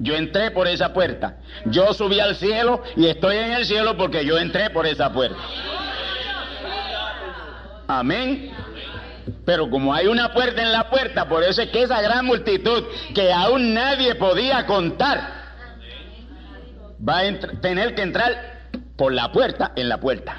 Yo 0.02 0.16
entré 0.16 0.50
por 0.50 0.66
esa 0.66 0.92
puerta. 0.92 1.36
Yo 1.66 1.94
subí 1.94 2.18
al 2.18 2.34
cielo 2.34 2.82
y 2.96 3.06
estoy 3.06 3.36
en 3.36 3.52
el 3.52 3.64
cielo 3.64 3.96
porque 3.96 4.24
yo 4.24 4.36
entré 4.36 4.68
por 4.70 4.84
esa 4.86 5.12
puerta. 5.12 5.38
Amén. 7.86 8.50
Pero 9.46 9.70
como 9.70 9.94
hay 9.94 10.08
una 10.08 10.32
puerta 10.32 10.60
en 10.60 10.72
la 10.72 10.90
puerta, 10.90 11.28
por 11.28 11.44
eso 11.44 11.62
es 11.62 11.70
que 11.70 11.82
esa 11.82 12.02
gran 12.02 12.26
multitud 12.26 12.84
que 13.14 13.32
aún 13.32 13.74
nadie 13.74 14.16
podía 14.16 14.66
contar, 14.66 15.20
va 17.08 17.20
a 17.20 17.60
tener 17.60 17.94
que 17.94 18.02
entrar 18.02 18.70
por 18.96 19.12
la 19.12 19.30
puerta 19.30 19.72
en 19.76 19.88
la 19.88 19.98
puerta. 19.98 20.36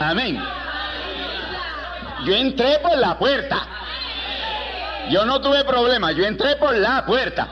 Amén. 0.00 0.42
Yo 2.26 2.34
entré 2.34 2.78
por 2.80 2.98
la 2.98 3.16
puerta. 3.18 3.68
Yo 5.10 5.24
no 5.24 5.40
tuve 5.40 5.64
problema, 5.64 6.12
yo 6.12 6.24
entré 6.24 6.56
por 6.56 6.76
la 6.76 7.04
puerta. 7.04 7.48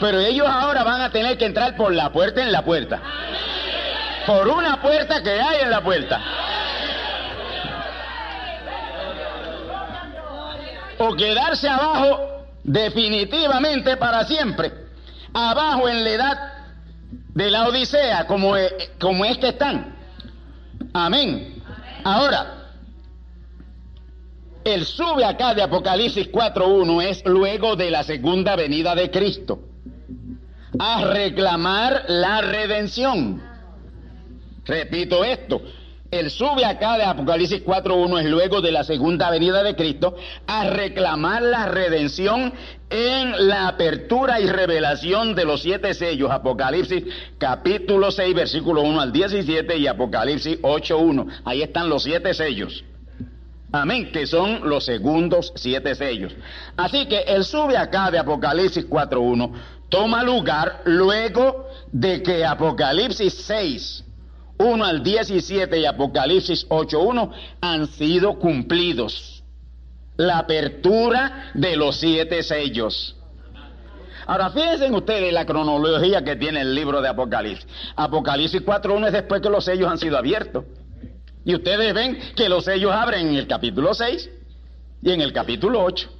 Pero 0.00 0.18
ellos 0.18 0.46
ahora 0.48 0.82
van 0.82 1.00
a 1.00 1.10
tener 1.10 1.38
que 1.38 1.46
entrar 1.46 1.76
por 1.76 1.92
la 1.92 2.12
puerta 2.12 2.42
en 2.42 2.52
la 2.52 2.62
puerta. 2.62 3.00
Por 4.26 4.48
una 4.48 4.80
puerta 4.80 5.22
que 5.22 5.40
hay 5.40 5.62
en 5.62 5.70
la 5.70 5.82
puerta. 5.82 6.20
O 10.98 11.14
quedarse 11.14 11.68
abajo 11.68 12.46
definitivamente 12.62 13.96
para 13.96 14.24
siempre. 14.24 14.72
Abajo 15.32 15.88
en 15.88 16.04
la 16.04 16.10
edad 16.10 16.52
de 17.34 17.50
la 17.50 17.68
Odisea, 17.68 18.26
como, 18.26 18.54
como 19.00 19.24
es 19.24 19.38
que 19.38 19.48
están. 19.48 19.96
Amén. 20.92 21.62
Ahora, 22.04 22.53
el 24.64 24.86
sube 24.86 25.24
acá 25.24 25.54
de 25.54 25.62
Apocalipsis 25.62 26.30
4.1 26.32 27.02
es 27.02 27.24
luego 27.24 27.76
de 27.76 27.90
la 27.90 28.02
segunda 28.02 28.56
venida 28.56 28.94
de 28.94 29.10
Cristo. 29.10 29.60
A 30.78 31.04
reclamar 31.04 32.04
la 32.08 32.40
redención. 32.40 33.40
Repito 34.64 35.22
esto, 35.22 35.60
el 36.10 36.30
sube 36.30 36.64
acá 36.64 36.96
de 36.96 37.04
Apocalipsis 37.04 37.64
4.1 37.64 38.20
es 38.20 38.26
luego 38.26 38.60
de 38.60 38.72
la 38.72 38.84
segunda 38.84 39.30
venida 39.30 39.62
de 39.62 39.76
Cristo 39.76 40.16
a 40.46 40.64
reclamar 40.70 41.42
la 41.42 41.66
redención 41.66 42.52
en 42.88 43.48
la 43.48 43.68
apertura 43.68 44.40
y 44.40 44.46
revelación 44.46 45.34
de 45.34 45.44
los 45.44 45.62
siete 45.62 45.92
sellos. 45.92 46.30
Apocalipsis 46.30 47.04
capítulo 47.38 48.10
6 48.10 48.34
versículo 48.34 48.82
1 48.82 49.00
al 49.00 49.12
17 49.12 49.76
y 49.76 49.86
Apocalipsis 49.86 50.60
8.1. 50.62 51.42
Ahí 51.44 51.62
están 51.62 51.88
los 51.88 52.04
siete 52.04 52.32
sellos. 52.32 52.84
Amén, 53.74 54.12
que 54.12 54.24
son 54.24 54.68
los 54.68 54.84
segundos 54.84 55.52
siete 55.56 55.96
sellos. 55.96 56.32
Así 56.76 57.06
que 57.06 57.22
el 57.22 57.44
sube 57.44 57.76
acá 57.76 58.08
de 58.08 58.20
Apocalipsis 58.20 58.88
4.1 58.88 59.52
toma 59.88 60.22
lugar 60.22 60.82
luego 60.84 61.68
de 61.90 62.22
que 62.22 62.44
Apocalipsis 62.44 63.34
6 63.34 64.04
1 64.58 64.84
al 64.84 65.02
17 65.02 65.80
y 65.80 65.86
Apocalipsis 65.86 66.68
8.1 66.68 67.32
han 67.60 67.88
sido 67.88 68.38
cumplidos. 68.38 69.42
La 70.18 70.38
apertura 70.38 71.50
de 71.54 71.76
los 71.76 71.96
siete 71.96 72.44
sellos. 72.44 73.16
Ahora 74.24 74.50
fíjense 74.50 74.88
ustedes 74.88 75.32
la 75.32 75.44
cronología 75.46 76.22
que 76.22 76.36
tiene 76.36 76.60
el 76.60 76.76
libro 76.76 77.02
de 77.02 77.08
Apocalipsis. 77.08 77.66
Apocalipsis 77.96 78.64
4.1 78.64 79.08
es 79.08 79.12
después 79.14 79.42
que 79.42 79.50
los 79.50 79.64
sellos 79.64 79.90
han 79.90 79.98
sido 79.98 80.16
abiertos. 80.16 80.64
Y 81.44 81.54
ustedes 81.54 81.92
ven 81.92 82.18
que 82.34 82.48
los 82.48 82.64
sellos 82.64 82.92
abren 82.92 83.28
en 83.28 83.34
el 83.34 83.46
capítulo 83.46 83.94
6 83.94 84.30
y 85.02 85.10
en 85.10 85.20
el 85.20 85.32
capítulo 85.32 85.82
8. 85.84 86.10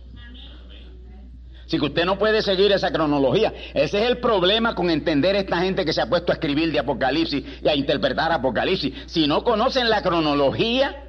Así 1.67 1.79
que 1.79 1.87
usted 1.87 2.05
no 2.05 2.19
puede 2.19 2.43
seguir 2.43 2.73
esa 2.73 2.93
cronología. 2.93 3.53
Ese 3.73 4.03
es 4.03 4.11
el 4.11 4.19
problema 4.19 4.75
con 4.75 4.91
entender 4.91 5.35
esta 5.35 5.59
gente 5.59 5.85
que 5.85 5.95
se 5.95 6.03
ha 6.03 6.09
puesto 6.11 6.31
a 6.31 6.35
escribir 6.35 6.71
de 6.71 6.79
Apocalipsis 6.79 7.43
y 7.63 7.69
a 7.69 7.75
interpretar 7.75 8.31
Apocalipsis. 8.33 8.93
Si 9.07 9.27
no 9.27 9.43
conocen 9.43 9.89
la 9.89 10.03
cronología 10.03 11.05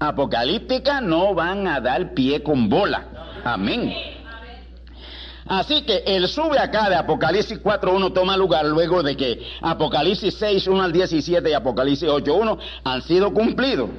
apocalíptica, 0.00 1.00
no 1.00 1.34
van 1.34 1.68
a 1.68 1.80
dar 1.80 2.12
pie 2.12 2.42
con 2.42 2.68
bola. 2.68 3.40
Amén. 3.44 4.17
Así 5.46 5.82
que 5.82 6.02
el 6.06 6.28
sube 6.28 6.58
acá 6.58 6.88
de 6.88 6.96
Apocalipsis 6.96 7.62
4.1 7.62 8.12
toma 8.12 8.36
lugar 8.36 8.66
luego 8.66 9.02
de 9.02 9.16
que 9.16 9.42
Apocalipsis 9.62 10.40
6.1 10.40 10.82
al 10.82 10.92
17 10.92 11.50
y 11.50 11.52
Apocalipsis 11.52 12.08
8.1 12.08 12.58
han 12.84 13.02
sido 13.02 13.32
cumplidos. 13.32 13.90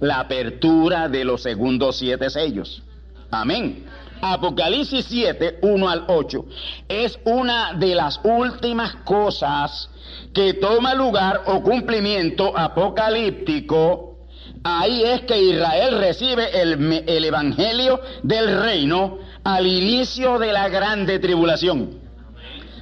La 0.00 0.20
apertura 0.20 1.08
de 1.08 1.24
los 1.24 1.42
segundos 1.42 1.98
siete 1.98 2.30
sellos. 2.30 2.82
Amén. 3.30 3.84
Apocalipsis 4.20 5.06
7, 5.08 5.58
1 5.62 5.88
al 5.88 6.04
8, 6.08 6.44
es 6.88 7.18
una 7.24 7.74
de 7.74 7.94
las 7.94 8.20
últimas 8.24 8.96
cosas 9.04 9.90
que 10.32 10.54
toma 10.54 10.94
lugar 10.94 11.42
o 11.46 11.62
cumplimiento 11.62 12.56
apocalíptico. 12.56 14.18
Ahí 14.64 15.04
es 15.04 15.22
que 15.22 15.40
Israel 15.40 15.98
recibe 15.98 16.60
el, 16.60 17.04
el 17.06 17.24
Evangelio 17.24 18.00
del 18.22 18.60
reino 18.60 19.18
al 19.48 19.66
inicio 19.66 20.38
de 20.38 20.52
la 20.52 20.68
grande 20.68 21.18
tribulación. 21.18 22.00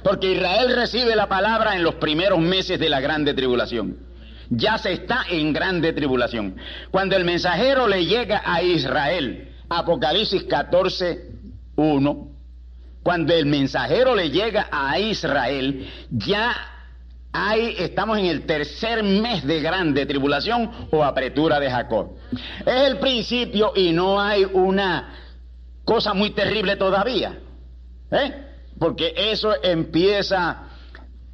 Porque 0.03 0.33
Israel 0.33 0.75
recibe 0.75 1.15
la 1.15 1.29
palabra 1.29 1.77
en 1.77 1.83
los 1.83 1.95
primeros 1.95 2.39
meses 2.39 2.77
de 2.77 2.89
la 2.89 2.99
grande 2.99 3.33
tribulación. 3.33 3.95
Ya 4.49 4.77
se 4.77 4.91
está 4.91 5.23
en 5.29 5.53
grande 5.53 5.93
tribulación. 5.93 6.57
Cuando 6.91 7.15
el 7.15 7.23
mensajero 7.23 7.87
le 7.87 8.05
llega 8.05 8.41
a 8.43 8.61
Israel, 8.61 9.49
Apocalipsis 9.69 10.43
14, 10.43 11.31
1, 11.77 12.27
cuando 13.01 13.33
el 13.33 13.45
mensajero 13.45 14.13
le 14.13 14.29
llega 14.29 14.67
a 14.69 14.99
Israel, 14.99 15.87
ya 16.11 16.53
hay, 17.31 17.75
estamos 17.79 18.17
en 18.17 18.25
el 18.25 18.45
tercer 18.45 19.03
mes 19.03 19.47
de 19.47 19.61
grande 19.61 20.05
tribulación 20.05 20.69
o 20.91 21.01
apretura 21.01 21.61
de 21.61 21.71
Jacob. 21.71 22.17
Es 22.65 22.89
el 22.89 22.97
principio 22.97 23.71
y 23.73 23.93
no 23.93 24.19
hay 24.19 24.43
una 24.43 25.26
cosa 25.87 26.13
muy 26.13 26.31
terrible 26.31 26.75
todavía. 26.75 27.39
¿eh? 28.11 28.33
Porque 28.77 29.13
eso 29.15 29.53
empieza 29.63 30.63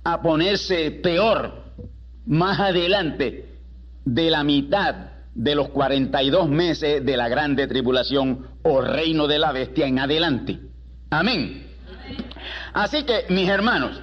a 0.04 0.22
ponerse 0.22 0.92
peor 0.92 1.64
más 2.28 2.60
adelante 2.60 3.50
de 4.06 4.30
la 4.30 4.44
mitad 4.44 4.96
de 5.34 5.56
los 5.56 5.70
42 5.70 6.48
meses 6.50 7.04
de 7.04 7.18
la 7.18 7.30
grande 7.30 7.66
tribulación 7.66 8.48
o 8.62 8.80
reino 8.80 9.26
de 9.26 9.40
la 9.40 9.52
bestia 9.52 9.88
en 9.88 9.98
adelante. 9.98 10.60
Amén. 11.10 11.68
Así 12.74 13.04
que, 13.06 13.26
mis 13.30 13.50
hermanos, 13.50 14.00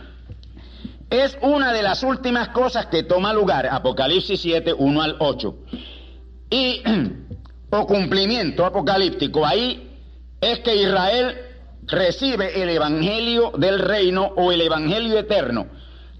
es 1.10 1.38
una 1.42 1.72
de 1.72 1.82
las 1.82 2.02
últimas 2.02 2.48
cosas 2.48 2.86
que 2.86 3.04
toma 3.04 3.32
lugar, 3.32 3.68
Apocalipsis 3.70 4.40
7, 4.40 4.74
1 4.76 5.02
al 5.02 5.16
8. 5.20 5.54
Y, 6.50 6.82
o 7.70 7.86
cumplimiento 7.86 8.66
apocalíptico, 8.66 9.46
ahí 9.46 9.89
es 10.40 10.60
que 10.60 10.76
Israel 10.76 11.36
recibe 11.86 12.62
el 12.62 12.70
Evangelio 12.70 13.52
del 13.56 13.78
reino 13.78 14.32
o 14.36 14.52
el 14.52 14.60
Evangelio 14.60 15.18
eterno 15.18 15.66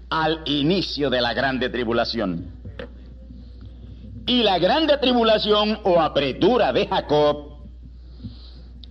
al 0.09 0.41
inicio 0.45 1.09
de 1.09 1.21
la 1.21 1.33
grande 1.33 1.69
tribulación. 1.69 2.61
Y 4.27 4.43
la 4.43 4.59
grande 4.59 4.97
tribulación 4.97 5.79
o 5.83 5.99
apretura 5.99 6.71
de 6.71 6.87
Jacob 6.87 7.51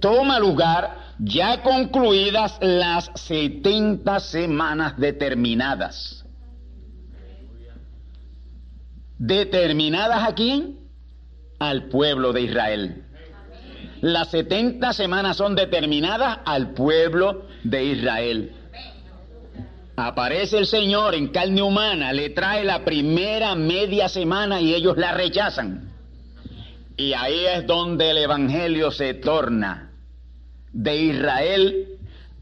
toma 0.01 0.38
lugar 0.38 1.14
ya 1.19 1.62
concluidas 1.62 2.57
las 2.61 3.11
70 3.14 4.21
semanas 4.21 4.97
determinadas. 4.97 6.25
¿Determinadas 9.19 10.27
a 10.27 10.35
quién? 10.35 10.79
Al 11.59 11.88
pueblo 11.88 12.33
de 12.33 12.40
Israel. 12.40 13.05
Las 14.00 14.30
70 14.30 14.92
semanas 14.92 15.36
son 15.36 15.54
determinadas 15.54 16.38
al 16.44 16.72
pueblo 16.72 17.46
de 17.64 17.84
Israel. 17.84 18.53
Aparece 19.96 20.59
el 20.59 20.66
Señor 20.66 21.14
en 21.14 21.28
carne 21.28 21.62
humana, 21.62 22.12
le 22.12 22.30
trae 22.30 22.64
la 22.64 22.84
primera 22.84 23.55
media 23.55 24.09
semana 24.09 24.61
y 24.61 24.74
ellos 24.74 24.96
la 24.96 25.12
rechazan. 25.12 25.92
Y 26.96 27.12
ahí 27.12 27.44
es 27.55 27.66
donde 27.66 28.11
el 28.11 28.18
Evangelio 28.18 28.90
se 28.90 29.14
torna 29.14 29.90
de 30.72 30.96
Israel 30.96 31.86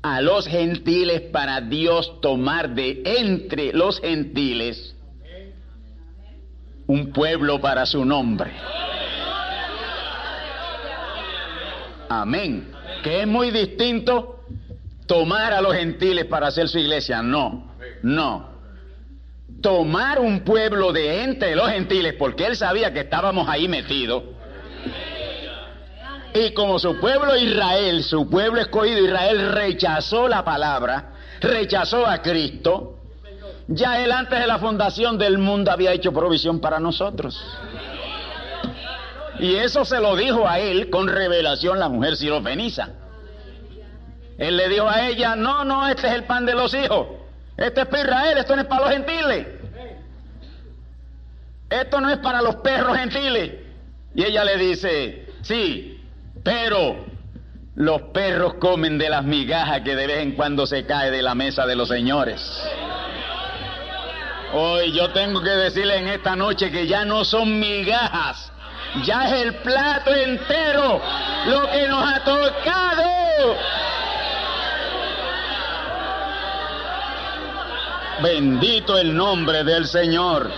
a 0.02 0.20
los 0.20 0.46
gentiles 0.46 1.22
para 1.32 1.60
Dios 1.60 2.20
tomar 2.20 2.74
de 2.74 3.02
entre 3.04 3.72
los 3.72 4.00
gentiles 4.00 4.94
un 6.86 7.12
pueblo 7.12 7.60
para 7.60 7.84
su 7.84 8.04
nombre. 8.04 8.52
Amén. 12.08 12.72
Que 13.02 13.22
es 13.22 13.26
muy 13.26 13.50
distinto 13.50 14.40
tomar 15.06 15.52
a 15.52 15.60
los 15.60 15.74
gentiles 15.74 16.26
para 16.26 16.48
hacer 16.48 16.68
su 16.68 16.78
iglesia. 16.78 17.22
No, 17.22 17.74
no. 18.02 18.48
Tomar 19.60 20.20
un 20.20 20.40
pueblo 20.40 20.92
de 20.92 21.24
entre 21.24 21.56
los 21.56 21.68
gentiles, 21.70 22.14
porque 22.18 22.46
él 22.46 22.56
sabía 22.56 22.92
que 22.92 23.00
estábamos 23.00 23.48
ahí 23.48 23.66
metidos. 23.66 24.22
Y 26.34 26.52
como 26.52 26.78
su 26.78 27.00
pueblo 27.00 27.36
Israel, 27.36 28.04
su 28.04 28.28
pueblo 28.28 28.60
escogido 28.60 29.00
Israel, 29.00 29.50
rechazó 29.52 30.28
la 30.28 30.44
palabra, 30.44 31.14
rechazó 31.40 32.06
a 32.06 32.22
Cristo, 32.22 32.98
ya 33.66 34.02
él 34.02 34.12
antes 34.12 34.38
de 34.38 34.46
la 34.46 34.58
fundación 34.58 35.18
del 35.18 35.38
mundo 35.38 35.70
había 35.70 35.92
hecho 35.92 36.12
provisión 36.12 36.60
para 36.60 36.78
nosotros. 36.78 37.42
Y 39.38 39.54
eso 39.54 39.84
se 39.84 40.00
lo 40.00 40.16
dijo 40.16 40.48
a 40.48 40.58
él 40.58 40.90
con 40.90 41.08
revelación 41.08 41.78
la 41.78 41.88
mujer 41.88 42.16
sirofeniza. 42.16 42.88
Él 44.36 44.56
le 44.56 44.68
dijo 44.68 44.88
a 44.88 45.08
ella, 45.08 45.36
no, 45.36 45.64
no, 45.64 45.86
este 45.88 46.06
es 46.06 46.14
el 46.14 46.24
pan 46.24 46.46
de 46.46 46.54
los 46.54 46.72
hijos. 46.74 47.06
Este 47.56 47.80
es 47.82 47.86
para 47.88 48.02
Israel, 48.02 48.38
esto 48.38 48.54
no 48.54 48.62
es 48.62 48.68
para 48.68 48.82
los 48.82 48.90
gentiles. 48.92 49.46
Esto 51.70 52.00
no 52.00 52.10
es 52.10 52.18
para 52.18 52.40
los 52.40 52.56
perros 52.56 52.96
gentiles. 52.96 53.52
Y 54.14 54.24
ella 54.24 54.44
le 54.44 54.56
dice, 54.56 55.26
sí, 55.42 56.00
pero 56.42 57.04
los 57.74 58.02
perros 58.12 58.54
comen 58.54 58.98
de 58.98 59.08
las 59.08 59.24
migajas 59.24 59.82
que 59.82 59.94
de 59.94 60.06
vez 60.06 60.18
en 60.18 60.32
cuando 60.32 60.66
se 60.66 60.84
cae 60.86 61.10
de 61.10 61.22
la 61.22 61.34
mesa 61.34 61.66
de 61.66 61.76
los 61.76 61.88
señores. 61.88 62.40
Hoy 64.52 64.92
yo 64.92 65.10
tengo 65.10 65.42
que 65.42 65.50
decirle 65.50 65.98
en 65.98 66.08
esta 66.08 66.34
noche 66.34 66.70
que 66.70 66.86
ya 66.86 67.04
no 67.04 67.24
son 67.24 67.60
migajas, 67.60 68.50
ya 69.04 69.26
es 69.26 69.32
el 69.44 69.54
plato 69.56 70.14
entero 70.14 71.00
lo 71.46 71.70
que 71.70 71.88
nos 71.88 72.12
ha 72.12 72.24
tocado. 72.24 73.56
Bendito 78.22 78.98
el 78.98 79.14
nombre 79.16 79.62
del 79.62 79.86
Señor. 79.86 80.50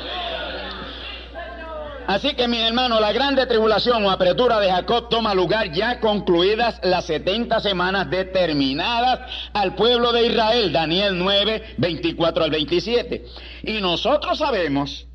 Así 2.06 2.34
que, 2.34 2.48
mi 2.48 2.58
hermano, 2.58 2.98
la 2.98 3.12
grande 3.12 3.46
tribulación 3.46 4.04
o 4.04 4.10
apertura 4.10 4.58
de 4.58 4.68
Jacob 4.68 5.08
toma 5.08 5.32
lugar 5.32 5.70
ya 5.70 6.00
concluidas 6.00 6.80
las 6.82 7.04
70 7.04 7.60
semanas 7.60 8.10
determinadas 8.10 9.20
al 9.52 9.76
pueblo 9.76 10.10
de 10.10 10.26
Israel, 10.26 10.72
Daniel 10.72 11.16
9, 11.16 11.74
24 11.76 12.44
al 12.44 12.50
27. 12.50 13.26
Y 13.62 13.80
nosotros 13.80 14.38
sabemos 14.38 15.06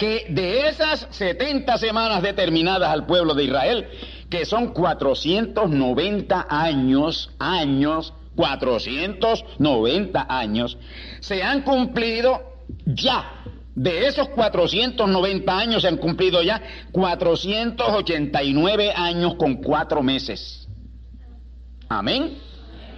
que 0.00 0.26
de 0.30 0.66
esas 0.66 1.06
70 1.10 1.76
semanas 1.76 2.22
determinadas 2.22 2.88
al 2.88 3.04
pueblo 3.04 3.34
de 3.34 3.44
Israel, 3.44 3.86
que 4.30 4.46
son 4.46 4.72
490 4.72 6.46
años, 6.48 7.30
años, 7.38 8.14
490 8.34 10.26
años, 10.26 10.78
se 11.20 11.42
han 11.42 11.60
cumplido 11.60 12.40
ya 12.86 13.44
de 13.74 14.06
esos 14.06 14.30
490 14.30 15.58
años 15.58 15.82
se 15.82 15.88
han 15.88 15.98
cumplido 15.98 16.42
ya 16.42 16.62
489 16.92 18.92
años 18.94 19.34
con 19.36 19.56
cuatro 19.56 20.02
meses. 20.02 20.66
Amén. 21.88 22.38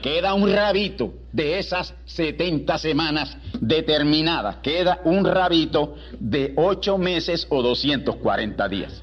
Queda 0.02 0.34
un 0.34 0.52
rabito 0.52 1.14
de 1.32 1.60
esas 1.60 1.94
70 2.06 2.76
semanas 2.78 3.36
determinadas. 3.60 4.56
Queda 4.56 5.00
un 5.04 5.24
rabito 5.24 5.94
de 6.18 6.52
8 6.56 6.98
meses 6.98 7.46
o 7.48 7.62
240 7.62 8.68
días. 8.68 9.02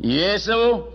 Y 0.00 0.20
eso, 0.20 0.94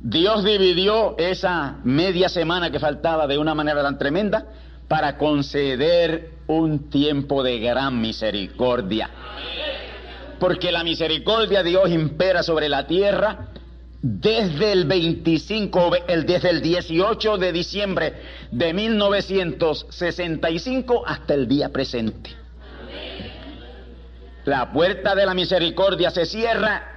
Dios 0.00 0.42
dividió 0.42 1.16
esa 1.18 1.80
media 1.84 2.30
semana 2.30 2.70
que 2.70 2.80
faltaba 2.80 3.26
de 3.26 3.36
una 3.36 3.54
manera 3.54 3.82
tan 3.82 3.98
tremenda 3.98 4.46
para 4.88 5.18
conceder 5.18 6.30
un 6.46 6.90
tiempo 6.90 7.42
de 7.42 7.58
gran 7.58 8.00
misericordia. 8.00 9.10
Porque 10.38 10.72
la 10.72 10.82
misericordia 10.82 11.62
de 11.62 11.70
Dios 11.70 11.90
impera 11.90 12.42
sobre 12.42 12.68
la 12.68 12.86
tierra 12.86 13.48
desde 14.02 14.72
el 14.72 14.84
25, 14.84 15.92
el, 16.08 16.26
desde 16.26 16.50
el 16.50 16.60
18 16.60 17.38
de 17.38 17.52
diciembre 17.52 18.14
de 18.50 18.74
1965 18.74 21.04
hasta 21.06 21.34
el 21.34 21.46
día 21.46 21.68
presente. 21.68 22.30
La 24.44 24.72
puerta 24.72 25.14
de 25.14 25.24
la 25.24 25.34
misericordia 25.34 26.10
se 26.10 26.26
cierra 26.26 26.88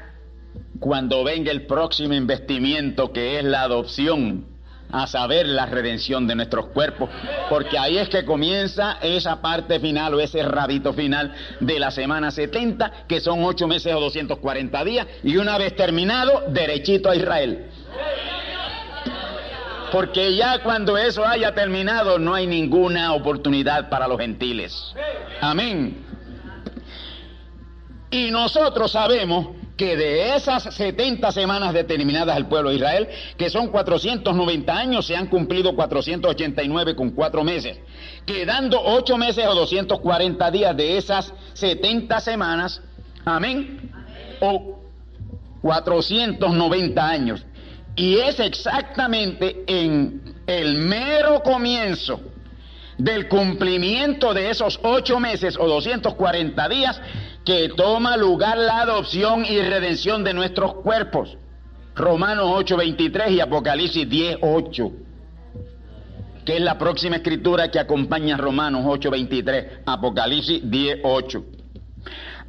cuando 0.80 1.24
venga 1.24 1.51
el 1.51 1.68
próximo 1.68 2.16
investimiento 2.16 3.14
que 3.14 3.38
es 3.38 3.45
la 3.45 3.62
adopción 3.62 4.55
a 4.95 5.07
saber 5.07 5.45
la 5.45 5.65
redención 5.65 6.25
de 6.25 6.35
nuestros 6.35 6.67
cuerpos, 6.67 7.09
porque 7.49 7.77
ahí 7.77 7.97
es 7.97 8.07
que 8.07 8.23
comienza 8.23 8.97
esa 9.01 9.41
parte 9.41 9.77
final 9.81 10.13
o 10.13 10.21
ese 10.21 10.41
rabito 10.41 10.93
final 10.93 11.35
de 11.59 11.79
la 11.79 11.91
semana 11.91 12.31
70, 12.31 13.05
que 13.05 13.19
son 13.19 13.43
ocho 13.43 13.67
meses 13.67 13.93
o 13.93 13.99
240 13.99 14.83
días, 14.85 15.05
y 15.23 15.35
una 15.35 15.57
vez 15.57 15.75
terminado, 15.75 16.43
derechito 16.47 17.09
a 17.09 17.15
Israel. 17.15 17.65
Porque 19.91 20.33
ya 20.33 20.63
cuando 20.63 20.97
eso 20.97 21.25
haya 21.25 21.53
terminado 21.53 22.17
no 22.17 22.33
hay 22.33 22.47
ninguna 22.47 23.13
oportunidad 23.13 23.89
para 23.89 24.07
los 24.07 24.17
gentiles. 24.17 24.93
Amén. 25.41 26.05
Y 28.11 28.31
nosotros 28.31 28.93
sabemos 28.93 29.64
que 29.78 29.97
de 29.97 30.36
esas 30.36 30.63
70 30.63 31.32
semanas 31.32 31.73
determinadas 31.73 32.36
al 32.36 32.47
pueblo 32.47 32.69
de 32.69 32.78
Israel, 32.78 33.07
que 33.38 33.49
son 33.49 33.67
490 33.67 34.73
años, 34.73 35.05
se 35.05 35.15
han 35.15 35.28
cumplido 35.28 35.76
489 35.76 36.95
con 36.95 37.11
cuatro 37.11 37.43
meses, 37.43 37.78
quedando 38.26 38.82
ocho 38.82 39.17
meses 39.17 39.45
o 39.47 39.53
240 39.53 40.51
días 40.51 40.78
de 40.78 40.97
esas 40.97 41.34
70 41.53 42.19
semanas, 42.21 42.82
amén, 43.26 43.91
o 44.39 44.80
490 45.61 47.07
años. 47.07 47.45
Y 47.97 48.17
es 48.17 48.39
exactamente 48.39 49.63
en 49.67 50.36
el 50.47 50.76
mero 50.76 51.41
comienzo 51.43 52.21
del 52.97 53.28
cumplimiento 53.28 54.34
de 54.34 54.49
esos 54.49 54.80
ocho 54.84 55.19
meses 55.19 55.57
o 55.57 55.67
240 55.67 56.69
días 56.69 57.01
que 57.45 57.69
toma 57.69 58.17
lugar 58.17 58.57
la 58.57 58.81
adopción 58.81 59.45
y 59.45 59.61
redención 59.61 60.23
de 60.23 60.33
nuestros 60.33 60.75
cuerpos. 60.75 61.37
Romanos 61.95 62.47
8:23 62.49 63.31
y 63.31 63.39
Apocalipsis 63.39 64.09
10:8, 64.09 64.91
que 66.43 66.55
es 66.55 66.61
la 66.61 66.77
próxima 66.77 67.17
escritura 67.17 67.69
que 67.69 67.79
acompaña 67.79 68.35
a 68.35 68.37
Romanos 68.37 68.83
8:23, 68.85 69.83
Apocalipsis 69.85 70.63
10:8. 70.63 71.45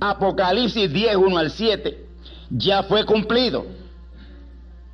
Apocalipsis 0.00 0.90
10:1 0.90 1.38
al 1.38 1.50
7 1.50 2.06
ya 2.50 2.82
fue 2.82 3.04
cumplido. 3.04 3.66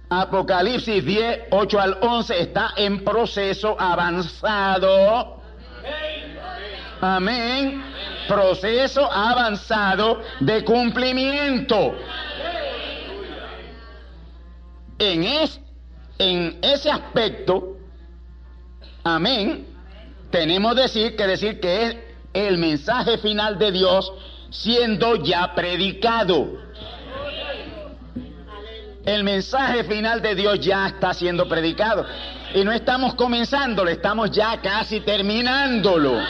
Apocalipsis 0.08 1.04
10, 1.04 1.40
8 1.50 1.80
al 1.80 1.98
11 2.02 2.38
está 2.38 2.74
en 2.76 3.02
proceso 3.02 3.80
avanzado. 3.80 5.41
Amén 7.02 7.82
proceso 8.28 9.10
avanzado 9.10 10.22
de 10.40 10.64
cumplimiento. 10.64 11.94
En, 14.98 15.24
es, 15.24 15.60
en 16.18 16.58
ese 16.62 16.90
aspecto, 16.90 17.76
amén, 19.02 19.66
tenemos 20.30 20.76
decir, 20.76 21.16
que 21.16 21.26
decir 21.26 21.60
que 21.60 21.86
es 21.86 21.96
el 22.32 22.58
mensaje 22.58 23.18
final 23.18 23.58
de 23.58 23.72
Dios 23.72 24.12
siendo 24.50 25.16
ya 25.16 25.54
predicado. 25.54 26.60
El 29.04 29.24
mensaje 29.24 29.82
final 29.82 30.22
de 30.22 30.36
Dios 30.36 30.60
ya 30.60 30.86
está 30.86 31.12
siendo 31.12 31.48
predicado. 31.48 32.06
Y 32.54 32.62
no 32.62 32.70
estamos 32.70 33.14
comenzándolo, 33.14 33.90
estamos 33.90 34.30
ya 34.30 34.60
casi 34.60 35.00
terminándolo. 35.00 36.20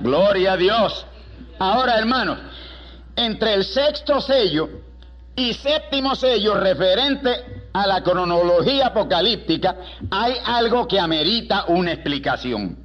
Gloria 0.00 0.54
a 0.54 0.56
Dios. 0.56 1.06
Ahora, 1.58 1.98
hermanos, 1.98 2.38
entre 3.16 3.54
el 3.54 3.64
sexto 3.64 4.20
sello 4.20 4.68
y 5.36 5.52
séptimo 5.52 6.14
sello 6.14 6.54
referente 6.54 7.68
a 7.72 7.86
la 7.86 8.02
cronología 8.02 8.88
apocalíptica, 8.88 9.76
hay 10.10 10.34
algo 10.44 10.88
que 10.88 10.98
amerita 10.98 11.66
una 11.68 11.92
explicación. 11.92 12.78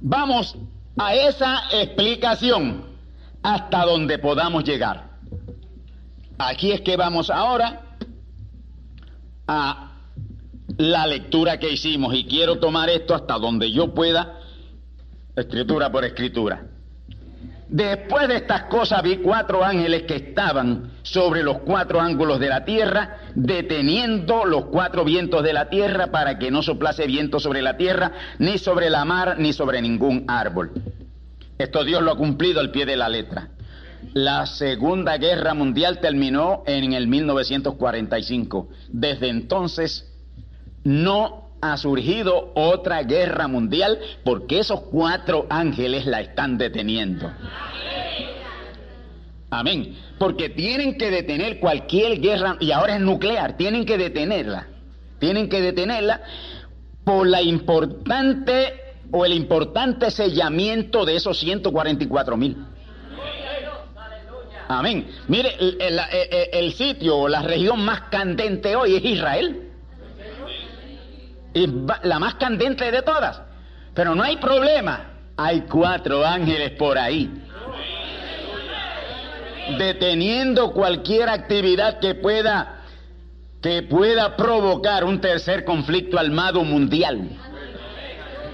Vamos 0.00 0.56
a 0.98 1.14
esa 1.14 1.64
explicación 1.72 2.84
hasta 3.42 3.84
donde 3.84 4.18
podamos 4.18 4.64
llegar. 4.64 5.10
Aquí 6.38 6.72
es 6.72 6.82
que 6.82 6.96
vamos 6.96 7.30
ahora 7.30 7.96
a 9.46 9.92
la 10.76 11.06
lectura 11.06 11.58
que 11.58 11.70
hicimos 11.70 12.14
y 12.14 12.26
quiero 12.26 12.58
tomar 12.58 12.90
esto 12.90 13.14
hasta 13.14 13.38
donde 13.38 13.70
yo 13.70 13.94
pueda 13.94 14.40
escritura 15.36 15.90
por 15.90 16.04
escritura. 16.04 16.62
Después 17.68 18.28
de 18.28 18.36
estas 18.36 18.64
cosas 18.64 19.02
vi 19.02 19.16
cuatro 19.16 19.64
ángeles 19.64 20.02
que 20.02 20.16
estaban 20.16 20.92
sobre 21.02 21.42
los 21.42 21.58
cuatro 21.58 22.00
ángulos 22.00 22.38
de 22.38 22.48
la 22.48 22.64
tierra, 22.64 23.16
deteniendo 23.34 24.44
los 24.44 24.66
cuatro 24.66 25.04
vientos 25.04 25.42
de 25.42 25.52
la 25.52 25.68
tierra 25.68 26.08
para 26.08 26.38
que 26.38 26.50
no 26.50 26.62
soplase 26.62 27.06
viento 27.06 27.40
sobre 27.40 27.62
la 27.62 27.76
tierra, 27.76 28.12
ni 28.38 28.58
sobre 28.58 28.90
la 28.90 29.04
mar, 29.04 29.36
ni 29.38 29.52
sobre 29.52 29.80
ningún 29.80 30.24
árbol. 30.28 30.72
Esto 31.58 31.84
Dios 31.84 32.02
lo 32.02 32.12
ha 32.12 32.16
cumplido 32.16 32.60
al 32.60 32.70
pie 32.70 32.84
de 32.84 32.96
la 32.96 33.08
letra. 33.08 33.48
La 34.12 34.46
Segunda 34.46 35.16
Guerra 35.16 35.54
Mundial 35.54 35.98
terminó 36.00 36.62
en 36.66 36.92
el 36.92 37.08
1945. 37.08 38.68
Desde 38.90 39.28
entonces 39.28 40.12
no 40.84 41.43
ha 41.72 41.76
surgido 41.78 42.52
otra 42.54 43.02
guerra 43.02 43.48
mundial 43.48 43.98
porque 44.22 44.58
esos 44.58 44.80
cuatro 44.82 45.46
ángeles 45.48 46.04
la 46.04 46.20
están 46.20 46.58
deteniendo. 46.58 47.32
Amén. 49.50 49.96
Porque 50.18 50.50
tienen 50.50 50.98
que 50.98 51.10
detener 51.10 51.60
cualquier 51.60 52.20
guerra, 52.20 52.56
y 52.60 52.70
ahora 52.70 52.96
es 52.96 53.00
nuclear, 53.00 53.56
tienen 53.56 53.86
que 53.86 53.96
detenerla. 53.96 54.66
Tienen 55.18 55.48
que 55.48 55.60
detenerla 55.60 56.20
por 57.04 57.26
la 57.26 57.40
importante 57.40 58.74
o 59.10 59.24
el 59.24 59.32
importante 59.32 60.10
sellamiento 60.10 61.04
de 61.04 61.16
esos 61.16 61.38
144 61.38 62.36
mil. 62.36 62.56
Amén. 64.68 65.08
Mire, 65.28 65.54
el, 65.60 66.00
el, 66.52 66.72
sitio 66.72 67.18
o 67.18 67.28
la 67.28 67.42
región 67.42 67.84
más 67.84 68.02
candente 68.10 68.74
hoy 68.76 68.96
es 68.96 69.04
Israel. 69.04 69.73
La 72.02 72.18
más 72.18 72.34
candente 72.34 72.90
de 72.90 73.02
todas. 73.02 73.40
Pero 73.94 74.14
no 74.14 74.22
hay 74.22 74.36
problema. 74.36 75.12
Hay 75.36 75.62
cuatro 75.62 76.24
ángeles 76.24 76.72
por 76.72 76.98
ahí. 76.98 77.30
Deteniendo 79.78 80.72
cualquier 80.72 81.28
actividad 81.28 81.98
que 81.98 82.14
pueda 82.14 82.80
que 83.62 83.82
pueda 83.82 84.36
provocar 84.36 85.04
un 85.04 85.22
tercer 85.22 85.64
conflicto 85.64 86.18
armado 86.18 86.62
mundial. 86.64 87.30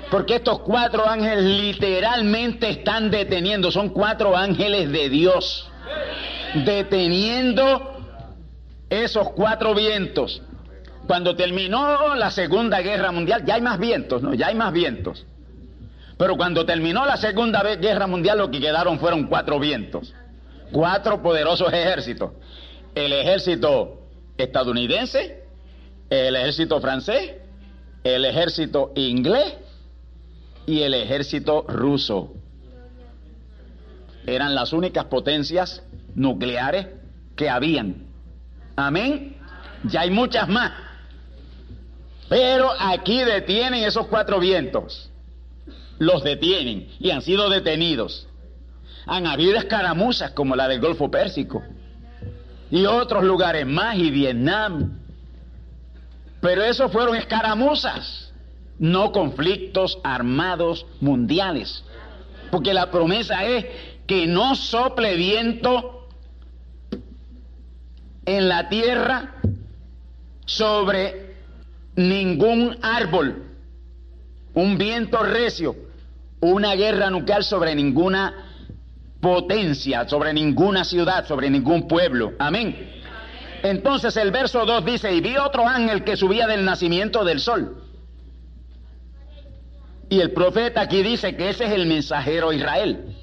Porque 0.09 0.37
estos 0.37 0.61
cuatro 0.61 1.09
ángeles 1.09 1.45
literalmente 1.45 2.71
están 2.71 3.11
deteniendo, 3.11 3.73
son 3.73 3.89
cuatro 3.89 4.37
ángeles 4.37 4.93
de 4.93 5.09
Dios 5.09 5.71
deteniendo 6.55 7.97
esos 8.89 9.31
cuatro 9.31 9.75
vientos. 9.75 10.43
Cuando 11.11 11.35
terminó 11.35 12.15
la 12.15 12.31
Segunda 12.31 12.81
Guerra 12.83 13.11
Mundial, 13.11 13.45
ya 13.45 13.57
hay 13.57 13.61
más 13.61 13.81
vientos, 13.81 14.23
¿no? 14.23 14.33
Ya 14.33 14.47
hay 14.47 14.55
más 14.55 14.73
vientos. 14.73 15.27
Pero 16.17 16.37
cuando 16.37 16.65
terminó 16.65 17.05
la 17.05 17.17
Segunda 17.17 17.65
Guerra 17.65 18.07
Mundial, 18.07 18.39
lo 18.39 18.49
que 18.49 18.61
quedaron 18.61 19.01
fueron 19.01 19.27
cuatro 19.27 19.59
vientos. 19.59 20.15
Cuatro 20.71 21.21
poderosos 21.21 21.73
ejércitos. 21.73 22.31
El 22.95 23.13
ejército 23.13 24.03
estadounidense, 24.39 25.43
el 26.11 26.37
ejército 26.37 26.81
francés, 26.81 27.33
el 28.05 28.25
ejército 28.25 28.93
inglés 28.95 29.57
y 30.65 30.83
el 30.83 30.95
ejército 30.95 31.65
ruso 31.67 32.35
eran 34.29 34.55
las 34.55 34.73
únicas 34.73 35.07
potencias 35.07 35.83
nucleares 36.15 36.87
que 37.35 37.51
habían. 37.51 38.07
Amén. 38.77 39.39
Ya 39.83 40.03
hay 40.03 40.13
muchas 40.13 40.49
más. 40.49 40.90
Pero 42.31 42.71
aquí 42.79 43.25
detienen 43.25 43.83
esos 43.83 44.07
cuatro 44.07 44.39
vientos. 44.39 45.11
Los 45.99 46.23
detienen 46.23 46.89
y 47.01 47.11
han 47.11 47.23
sido 47.23 47.51
detenidos. 47.51 48.29
Han 49.05 49.27
habido 49.27 49.59
escaramuzas 49.59 50.31
como 50.31 50.55
la 50.55 50.69
del 50.69 50.81
Golfo 50.81 51.11
Pérsico 51.11 51.61
y 52.71 52.87
otros 52.87 53.25
lugares 53.25 53.67
más 53.67 53.97
y 53.97 54.13
Vietnam. 54.13 55.01
Pero 56.41 56.63
esos 56.63 56.93
fueron 56.93 57.17
escaramuzas, 57.17 58.33
no 58.79 59.11
conflictos 59.11 59.99
armados 60.05 60.87
mundiales. 61.01 61.83
Porque 62.53 62.73
la 62.73 62.93
promesa 62.93 63.45
es 63.45 63.67
que 64.07 64.29
no 64.29 64.55
sople 64.55 65.17
viento 65.17 66.07
en 68.25 68.49
la 68.49 68.69
tierra 68.69 69.35
sobre 70.47 71.30
ningún 72.09 72.77
árbol, 72.83 73.45
un 74.55 74.79
viento 74.79 75.23
recio, 75.23 75.77
una 76.41 76.75
guerra 76.75 77.11
nuclear 77.11 77.45
sobre 77.45 77.75
ninguna 77.75 78.47
potencia, 79.21 80.09
sobre 80.09 80.33
ninguna 80.33 80.85
ciudad, 80.85 81.27
sobre 81.27 81.51
ningún 81.51 81.87
pueblo. 81.87 82.33
Amén. 82.39 82.91
Entonces 83.63 84.17
el 84.17 84.31
verso 84.31 84.65
2 84.65 84.85
dice, 84.85 85.13
y 85.13 85.21
vi 85.21 85.37
otro 85.37 85.69
ángel 85.69 86.03
que 86.03 86.17
subía 86.17 86.47
del 86.47 86.65
nacimiento 86.65 87.25
del 87.25 87.41
sol. 87.41 87.83
Y 90.09 90.21
el 90.21 90.33
profeta 90.33 90.81
aquí 90.81 91.03
dice 91.03 91.37
que 91.37 91.51
ese 91.51 91.67
es 91.67 91.73
el 91.73 91.87
mensajero 91.87 92.53
Israel. 92.53 93.15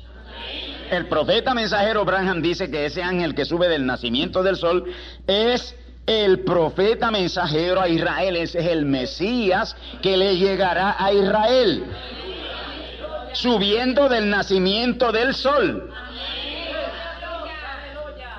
El 0.91 1.07
profeta 1.07 1.53
mensajero 1.53 2.05
Branham 2.05 2.41
dice 2.41 2.69
que 2.69 2.85
ese 2.85 3.03
ángel 3.03 3.33
que 3.35 3.43
sube 3.43 3.67
del 3.67 3.85
nacimiento 3.85 4.43
del 4.43 4.55
sol 4.55 4.85
es 5.25 5.75
el 6.07 6.39
profeta 6.39 7.11
mensajero 7.11 7.81
a 7.81 7.89
Israel, 7.89 8.37
ese 8.37 8.59
es 8.59 8.67
el 8.67 8.85
Mesías 8.85 9.75
que 10.01 10.15
le 10.15 10.37
llegará 10.37 10.95
a 10.97 11.11
Israel, 11.11 11.83
subiendo 13.33 14.07
del 14.07 14.29
nacimiento 14.29 15.11
del 15.11 15.35
sol, 15.35 15.91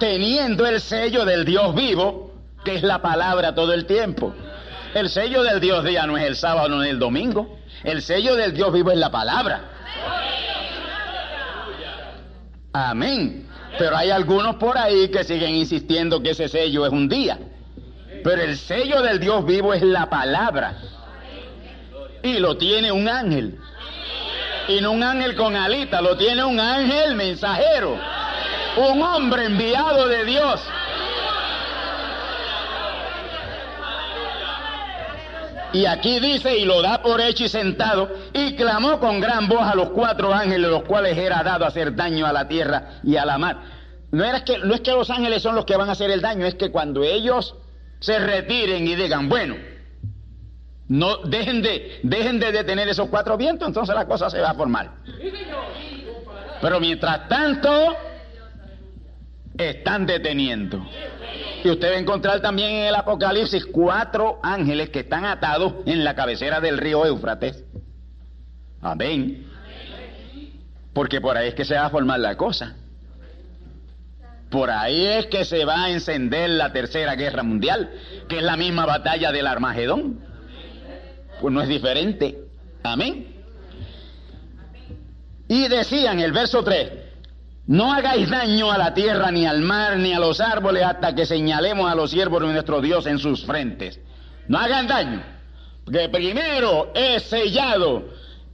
teniendo 0.00 0.66
el 0.66 0.80
sello 0.80 1.26
del 1.26 1.44
Dios 1.44 1.74
vivo, 1.74 2.32
que 2.64 2.74
es 2.74 2.82
la 2.82 3.02
palabra 3.02 3.54
todo 3.54 3.74
el 3.74 3.84
tiempo. 3.84 4.34
El 4.94 5.10
sello 5.10 5.42
del 5.42 5.60
Dios 5.60 5.84
día 5.84 6.06
no 6.06 6.16
es 6.16 6.24
el 6.24 6.36
sábado, 6.36 6.82
es 6.82 6.88
el 6.88 6.98
domingo. 6.98 7.58
El 7.84 8.00
sello 8.00 8.34
del 8.34 8.54
Dios 8.54 8.72
vivo 8.72 8.90
es 8.90 8.98
la 8.98 9.10
palabra. 9.10 9.60
Amén. 12.72 13.46
Pero 13.78 13.94
hay 13.94 14.10
algunos 14.10 14.56
por 14.56 14.78
ahí 14.78 15.08
que 15.08 15.22
siguen 15.22 15.54
insistiendo 15.54 16.22
que 16.22 16.30
ese 16.30 16.48
sello 16.48 16.86
es 16.86 16.92
un 16.92 17.08
día. 17.08 17.38
Pero 18.22 18.42
el 18.42 18.56
sello 18.56 19.02
del 19.02 19.20
Dios 19.20 19.44
vivo 19.44 19.74
es 19.74 19.82
la 19.82 20.08
palabra. 20.08 20.76
Y 22.22 22.38
lo 22.38 22.56
tiene 22.56 22.90
un 22.92 23.08
ángel. 23.08 23.58
Y 24.68 24.80
no 24.80 24.92
un 24.92 25.02
ángel 25.02 25.34
con 25.34 25.56
alita, 25.56 26.00
lo 26.00 26.16
tiene 26.16 26.44
un 26.44 26.60
ángel 26.60 27.14
mensajero. 27.14 27.96
Un 28.76 29.02
hombre 29.02 29.46
enviado 29.46 30.08
de 30.08 30.24
Dios 30.24 30.60
Y 35.72 35.84
aquí 35.84 36.18
dice, 36.18 36.56
y 36.56 36.64
lo 36.64 36.80
da 36.80 37.02
por 37.02 37.20
hecho 37.20 37.44
y 37.44 37.48
sentado, 37.48 38.08
y 38.32 38.56
clamó 38.56 38.98
con 38.98 39.20
gran 39.20 39.48
voz 39.48 39.62
a 39.62 39.74
los 39.74 39.90
cuatro 39.90 40.32
ángeles, 40.32 40.70
los 40.70 40.84
cuales 40.84 41.16
era 41.18 41.42
dado 41.42 41.66
hacer 41.66 41.94
daño 41.94 42.26
a 42.26 42.32
la 42.32 42.48
tierra 42.48 43.00
y 43.02 43.16
a 43.16 43.26
la 43.26 43.36
mar. 43.36 43.58
No, 44.10 44.24
era 44.24 44.44
que, 44.44 44.58
no 44.58 44.74
es 44.74 44.80
que 44.80 44.92
los 44.92 45.10
ángeles 45.10 45.42
son 45.42 45.54
los 45.54 45.66
que 45.66 45.76
van 45.76 45.90
a 45.90 45.92
hacer 45.92 46.10
el 46.10 46.22
daño, 46.22 46.46
es 46.46 46.54
que 46.54 46.70
cuando 46.70 47.02
ellos 47.04 47.54
se 48.00 48.18
retiren 48.18 48.86
y 48.86 48.94
digan, 48.94 49.28
bueno, 49.28 49.56
no 50.88 51.18
dejen 51.18 51.62
de, 51.62 52.00
dejen 52.02 52.40
de 52.40 52.52
detener 52.52 52.88
esos 52.88 53.08
cuatro 53.08 53.36
vientos, 53.36 53.68
entonces 53.68 53.94
la 53.94 54.06
cosa 54.06 54.30
se 54.30 54.40
va 54.40 54.50
a 54.50 54.54
formar. 54.54 54.92
Pero 56.60 56.80
mientras 56.80 57.28
tanto, 57.28 57.96
están 59.56 60.06
deteniendo. 60.06 60.86
Y 61.62 61.70
usted 61.70 61.90
va 61.92 61.96
a 61.96 61.98
encontrar 61.98 62.40
también 62.40 62.70
en 62.70 62.84
el 62.86 62.94
Apocalipsis 62.94 63.66
cuatro 63.66 64.38
ángeles 64.42 64.90
que 64.90 65.00
están 65.00 65.24
atados 65.24 65.74
en 65.86 66.04
la 66.04 66.14
cabecera 66.14 66.60
del 66.60 66.78
río 66.78 67.04
Éufrates. 67.04 67.64
Amén. 68.80 69.46
Porque 70.92 71.20
por 71.20 71.36
ahí 71.36 71.48
es 71.48 71.54
que 71.54 71.64
se 71.64 71.74
va 71.74 71.86
a 71.86 71.90
formar 71.90 72.20
la 72.20 72.36
cosa. 72.36 72.76
Por 74.50 74.70
ahí 74.70 75.06
es 75.06 75.26
que 75.26 75.44
se 75.44 75.64
va 75.64 75.84
a 75.84 75.90
encender 75.90 76.50
la 76.50 76.72
tercera 76.72 77.14
guerra 77.14 77.42
mundial, 77.42 77.90
que 78.28 78.38
es 78.38 78.42
la 78.42 78.56
misma 78.56 78.86
batalla 78.86 79.30
del 79.30 79.46
Armagedón. 79.46 80.20
Pues 81.40 81.52
no 81.52 81.60
es 81.60 81.68
diferente. 81.68 82.38
Amén. 82.82 83.26
Y 85.48 85.68
decían 85.68 86.20
el 86.20 86.32
verso 86.32 86.62
3, 86.62 86.92
no 87.66 87.92
hagáis 87.92 88.28
daño 88.30 88.72
a 88.72 88.78
la 88.78 88.94
tierra, 88.94 89.30
ni 89.30 89.46
al 89.46 89.60
mar, 89.60 89.98
ni 89.98 90.14
a 90.14 90.18
los 90.18 90.40
árboles, 90.40 90.84
hasta 90.84 91.14
que 91.14 91.26
señalemos 91.26 91.90
a 91.90 91.94
los 91.94 92.10
siervos 92.10 92.40
de 92.40 92.48
nuestro 92.48 92.80
Dios 92.80 93.06
en 93.06 93.18
sus 93.18 93.44
frentes. 93.44 94.00
No 94.46 94.58
hagan 94.58 94.86
daño, 94.86 95.22
porque 95.84 96.08
primero 96.08 96.90
es 96.94 97.24
sellado 97.24 98.08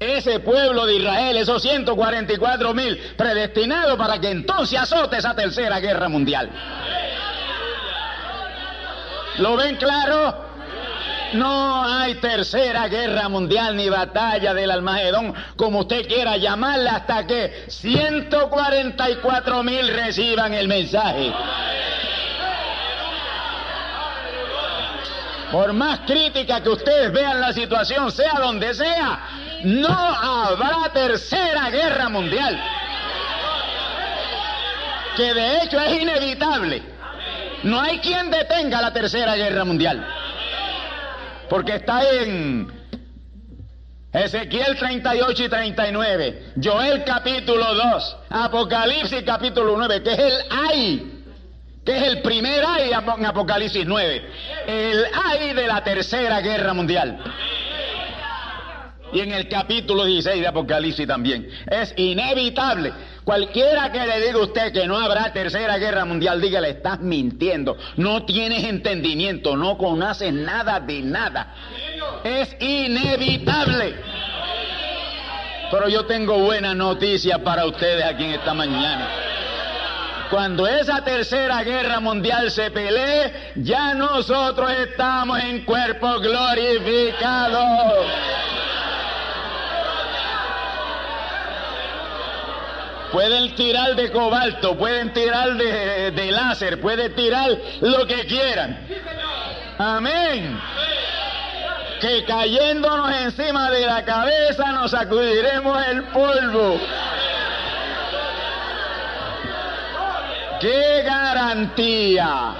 ese 0.05 0.41
pueblo 0.41 0.87
de 0.87 0.97
Israel, 0.97 1.37
esos 1.37 1.63
144 1.63 2.75
mil, 2.75 2.97
predestinados 3.17 3.97
para 3.97 4.21
que 4.21 4.31
entonces 4.31 4.79
azote 4.79 5.19
esa 5.19 5.35
tercera 5.35 5.81
guerra 5.81 6.09
mundial. 6.09 6.51
¿Lo 9.39 9.57
ven 9.57 9.77
claro? 9.77 10.45
No 11.33 11.85
hay 11.85 12.15
tercera 12.17 12.87
guerra 12.87 13.29
mundial 13.29 13.77
ni 13.77 13.89
batalla 13.89 14.55
del 14.55 14.71
Almagedón, 14.71 15.35
como 15.57 15.81
usted 15.81 16.07
quiera 16.07 16.37
llamarla, 16.37 16.97
hasta 16.97 17.27
que 17.27 17.65
144 17.67 19.63
mil 19.65 19.89
reciban 19.89 20.55
el 20.55 20.69
mensaje. 20.69 21.33
Por 25.51 25.73
más 25.73 26.01
crítica 26.01 26.63
que 26.63 26.69
ustedes 26.69 27.13
vean 27.13 27.41
la 27.41 27.53
situación, 27.53 28.11
sea 28.13 28.35
donde 28.41 28.75
sea, 28.75 29.34
no 29.65 29.89
habrá 29.89 30.93
tercera 30.93 31.71
guerra 31.71 32.09
mundial. 32.09 32.61
Que 35.17 35.33
de 35.35 35.63
hecho 35.63 35.81
es 35.81 36.03
inevitable. 36.03 36.83
No 37.63 37.81
hay 37.81 37.99
quien 37.99 38.31
detenga 38.31 38.83
la 38.83 38.93
tercera 38.93 39.37
guerra 39.37 39.65
mundial. 39.65 40.07
Porque 41.49 41.77
está 41.77 42.03
en 42.11 42.71
Ezequiel 44.13 44.77
38 44.77 45.45
y 45.45 45.49
39, 45.49 46.53
Joel 46.63 47.05
capítulo 47.05 47.75
2, 47.75 48.17
Apocalipsis 48.31 49.23
capítulo 49.25 49.75
9, 49.77 50.03
que 50.03 50.13
es 50.13 50.19
el 50.19 50.35
ay 50.51 51.11
que 51.85 51.97
es 51.97 52.03
el 52.03 52.23
primer 52.23 52.65
ay 52.67 52.91
en 52.93 53.27
Apocalipsis 53.27 53.85
9, 53.85 54.31
el 54.67 55.05
ay 55.27 55.53
de 55.53 55.67
la 55.67 55.83
tercera 55.85 56.41
guerra 56.41 56.73
mundial. 56.73 57.19
Y 59.15 59.21
en 59.21 59.33
el 59.33 59.49
capítulo 59.49 60.05
16 60.05 60.41
de 60.41 60.47
Apocalipsis 60.49 61.07
también. 61.07 61.49
Es 61.71 61.95
inevitable. 61.97 62.93
Cualquiera 63.23 63.93
que 63.93 64.05
le 64.05 64.21
diga 64.21 64.41
a 64.41 64.43
usted 64.43 64.73
que 64.73 64.89
no 64.89 64.99
habrá 64.99 65.33
tercera 65.33 65.79
guerra 65.79 66.05
mundial, 66.05 66.41
dígale, 66.41 66.71
estás 66.71 66.99
mintiendo. 66.99 67.79
No 67.97 68.27
tienes 68.27 68.65
entendimiento, 68.65 69.57
no 69.57 69.79
conoces 69.79 70.33
nada 70.33 70.81
de 70.81 71.01
nada. 71.01 71.55
Es 72.25 72.57
inevitable. 72.59 73.95
Pero 75.71 75.89
yo 75.89 76.05
tengo 76.07 76.39
buena 76.39 76.75
noticia 76.75 77.39
para 77.39 77.67
ustedes 77.67 78.05
aquí 78.05 78.25
en 78.25 78.31
esta 78.33 78.53
mañana. 78.53 79.09
Cuando 80.29 80.67
esa 80.67 81.05
tercera 81.05 81.63
guerra 81.63 82.01
mundial 82.01 82.51
se 82.51 82.69
pelee, 82.73 83.53
ya 83.55 83.95
nosotros 83.95 84.73
estamos 84.73 85.39
en 85.41 85.65
cuerpo 85.65 86.19
glorificado. 86.19 87.61
Pueden 93.15 93.55
tirar 93.55 93.95
de 93.95 94.11
cobalto, 94.11 94.77
pueden 94.77 95.13
tirar 95.13 95.55
de, 95.55 96.33
láser, 96.33 96.81
pueden 96.81 97.15
tirar 97.15 97.49
lo 97.81 98.05
que 98.09 98.27
quieran. 98.27 98.77
Amén. 99.79 100.61
Que 102.01 102.25
cayéndonos 102.25 103.15
encima 103.23 103.71
de 103.71 103.87
la 103.87 104.05
cabeza 104.05 104.73
nos 104.73 104.91
sacudiremos 104.91 105.87
el 105.87 106.03
polvo. 106.07 106.81
¡Qué 110.61 111.03
garantía! 111.07 112.53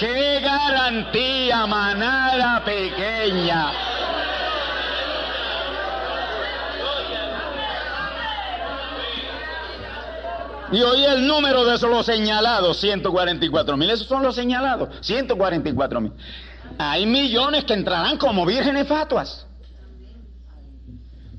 ¡Qué 0.00 0.40
garantía, 0.40 1.64
manada 1.68 2.64
pequeña! 2.64 3.91
Y 10.72 10.80
hoy 10.80 11.04
el 11.04 11.26
número 11.26 11.64
de 11.64 11.78
los 11.86 12.06
señalados, 12.06 12.80
144 12.80 13.76
mil. 13.76 13.90
Esos 13.90 14.06
son 14.06 14.22
los 14.22 14.34
señalados, 14.34 14.88
144 15.02 16.00
mil. 16.00 16.12
Hay 16.78 17.04
millones 17.04 17.64
que 17.64 17.74
entrarán 17.74 18.16
como 18.16 18.46
vírgenes 18.46 18.88
fatuas 18.88 19.46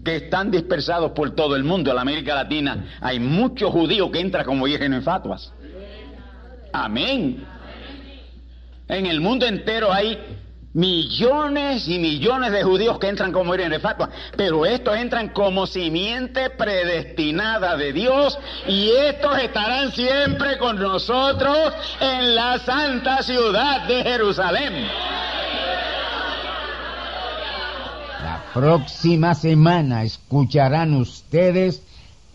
que 0.03 0.17
están 0.17 0.51
dispersados 0.51 1.11
por 1.11 1.33
todo 1.33 1.55
el 1.55 1.63
mundo. 1.63 1.91
En 1.91 1.97
América 1.97 2.35
Latina 2.35 2.97
hay 3.01 3.19
muchos 3.19 3.71
judíos 3.71 4.09
que 4.11 4.19
entran 4.19 4.45
como 4.45 4.65
vírgenes 4.65 4.99
en 4.99 5.03
fatuas. 5.03 5.51
Amén. 6.71 7.45
En 8.87 9.05
el 9.05 9.21
mundo 9.21 9.45
entero 9.45 9.91
hay 9.91 10.19
millones 10.73 11.87
y 11.87 11.99
millones 11.99 12.51
de 12.51 12.63
judíos 12.63 12.99
que 12.99 13.07
entran 13.07 13.31
como 13.31 13.53
en 13.55 13.79
fatuas, 13.79 14.09
pero 14.35 14.65
estos 14.65 14.97
entran 14.97 15.29
como 15.29 15.67
simiente 15.67 16.49
predestinada 16.49 17.77
de 17.77 17.93
Dios 17.93 18.37
y 18.67 18.89
estos 18.89 19.37
estarán 19.39 19.91
siempre 19.91 20.57
con 20.57 20.79
nosotros 20.79 21.73
en 21.99 22.35
la 22.35 22.59
santa 22.59 23.21
ciudad 23.21 23.87
de 23.87 24.03
Jerusalén. 24.03 24.87
Próxima 28.53 29.33
semana 29.33 30.03
escucharán 30.03 30.93
ustedes 30.93 31.81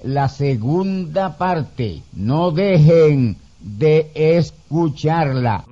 la 0.03 0.28
segunda 0.28 1.39
parte. 1.39 2.03
No 2.12 2.51
dejen 2.51 3.36
de 3.61 4.11
escucharla. 4.15 5.65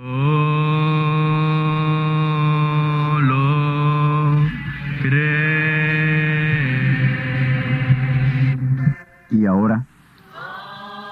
Y 9.31 9.47
ahora 9.47 9.87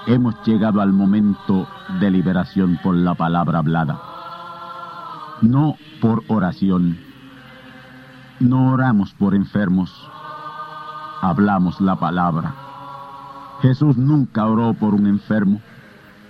hemos 0.07 0.35
llegado 0.45 0.81
al 0.81 0.93
momento 0.93 1.67
de 1.99 2.11
liberación 2.11 2.79
por 2.83 2.95
la 2.95 3.15
palabra 3.15 3.59
hablada. 3.59 3.99
No 5.41 5.75
por 6.01 6.23
oración 6.27 6.97
no 8.39 8.73
oramos 8.73 9.13
por 9.13 9.33
enfermos, 9.33 9.91
hablamos 11.21 11.79
la 11.79 11.95
palabra. 11.95 12.53
Jesús 13.61 13.97
nunca 13.97 14.45
oró 14.45 14.73
por 14.73 14.93
un 14.93 15.07
enfermo. 15.07 15.61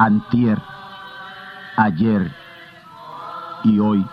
antier, 0.00 0.58
ayer 1.76 2.32
y 3.64 3.78
hoy. 3.80 4.06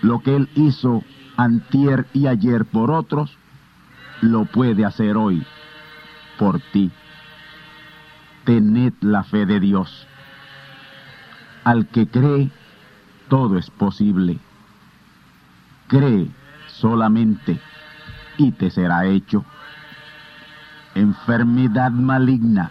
Lo 0.00 0.20
que 0.20 0.36
Él 0.36 0.48
hizo 0.54 1.02
antier 1.36 2.06
y 2.12 2.28
ayer 2.28 2.64
por 2.64 2.92
otros, 2.92 3.36
lo 4.20 4.44
puede 4.44 4.84
hacer 4.84 5.16
hoy 5.16 5.44
por 6.38 6.60
ti. 6.72 6.92
Tened 8.44 8.92
la 9.00 9.24
fe 9.24 9.44
de 9.44 9.58
Dios. 9.58 10.06
Al 11.64 11.88
que 11.88 12.06
cree, 12.06 12.52
todo 13.28 13.58
es 13.58 13.68
posible. 13.70 14.38
Cree 15.88 16.28
solamente 16.68 17.58
y 18.38 18.52
te 18.52 18.70
será 18.70 19.06
hecho. 19.06 19.44
Enfermedad 20.94 21.90
maligna, 21.90 22.70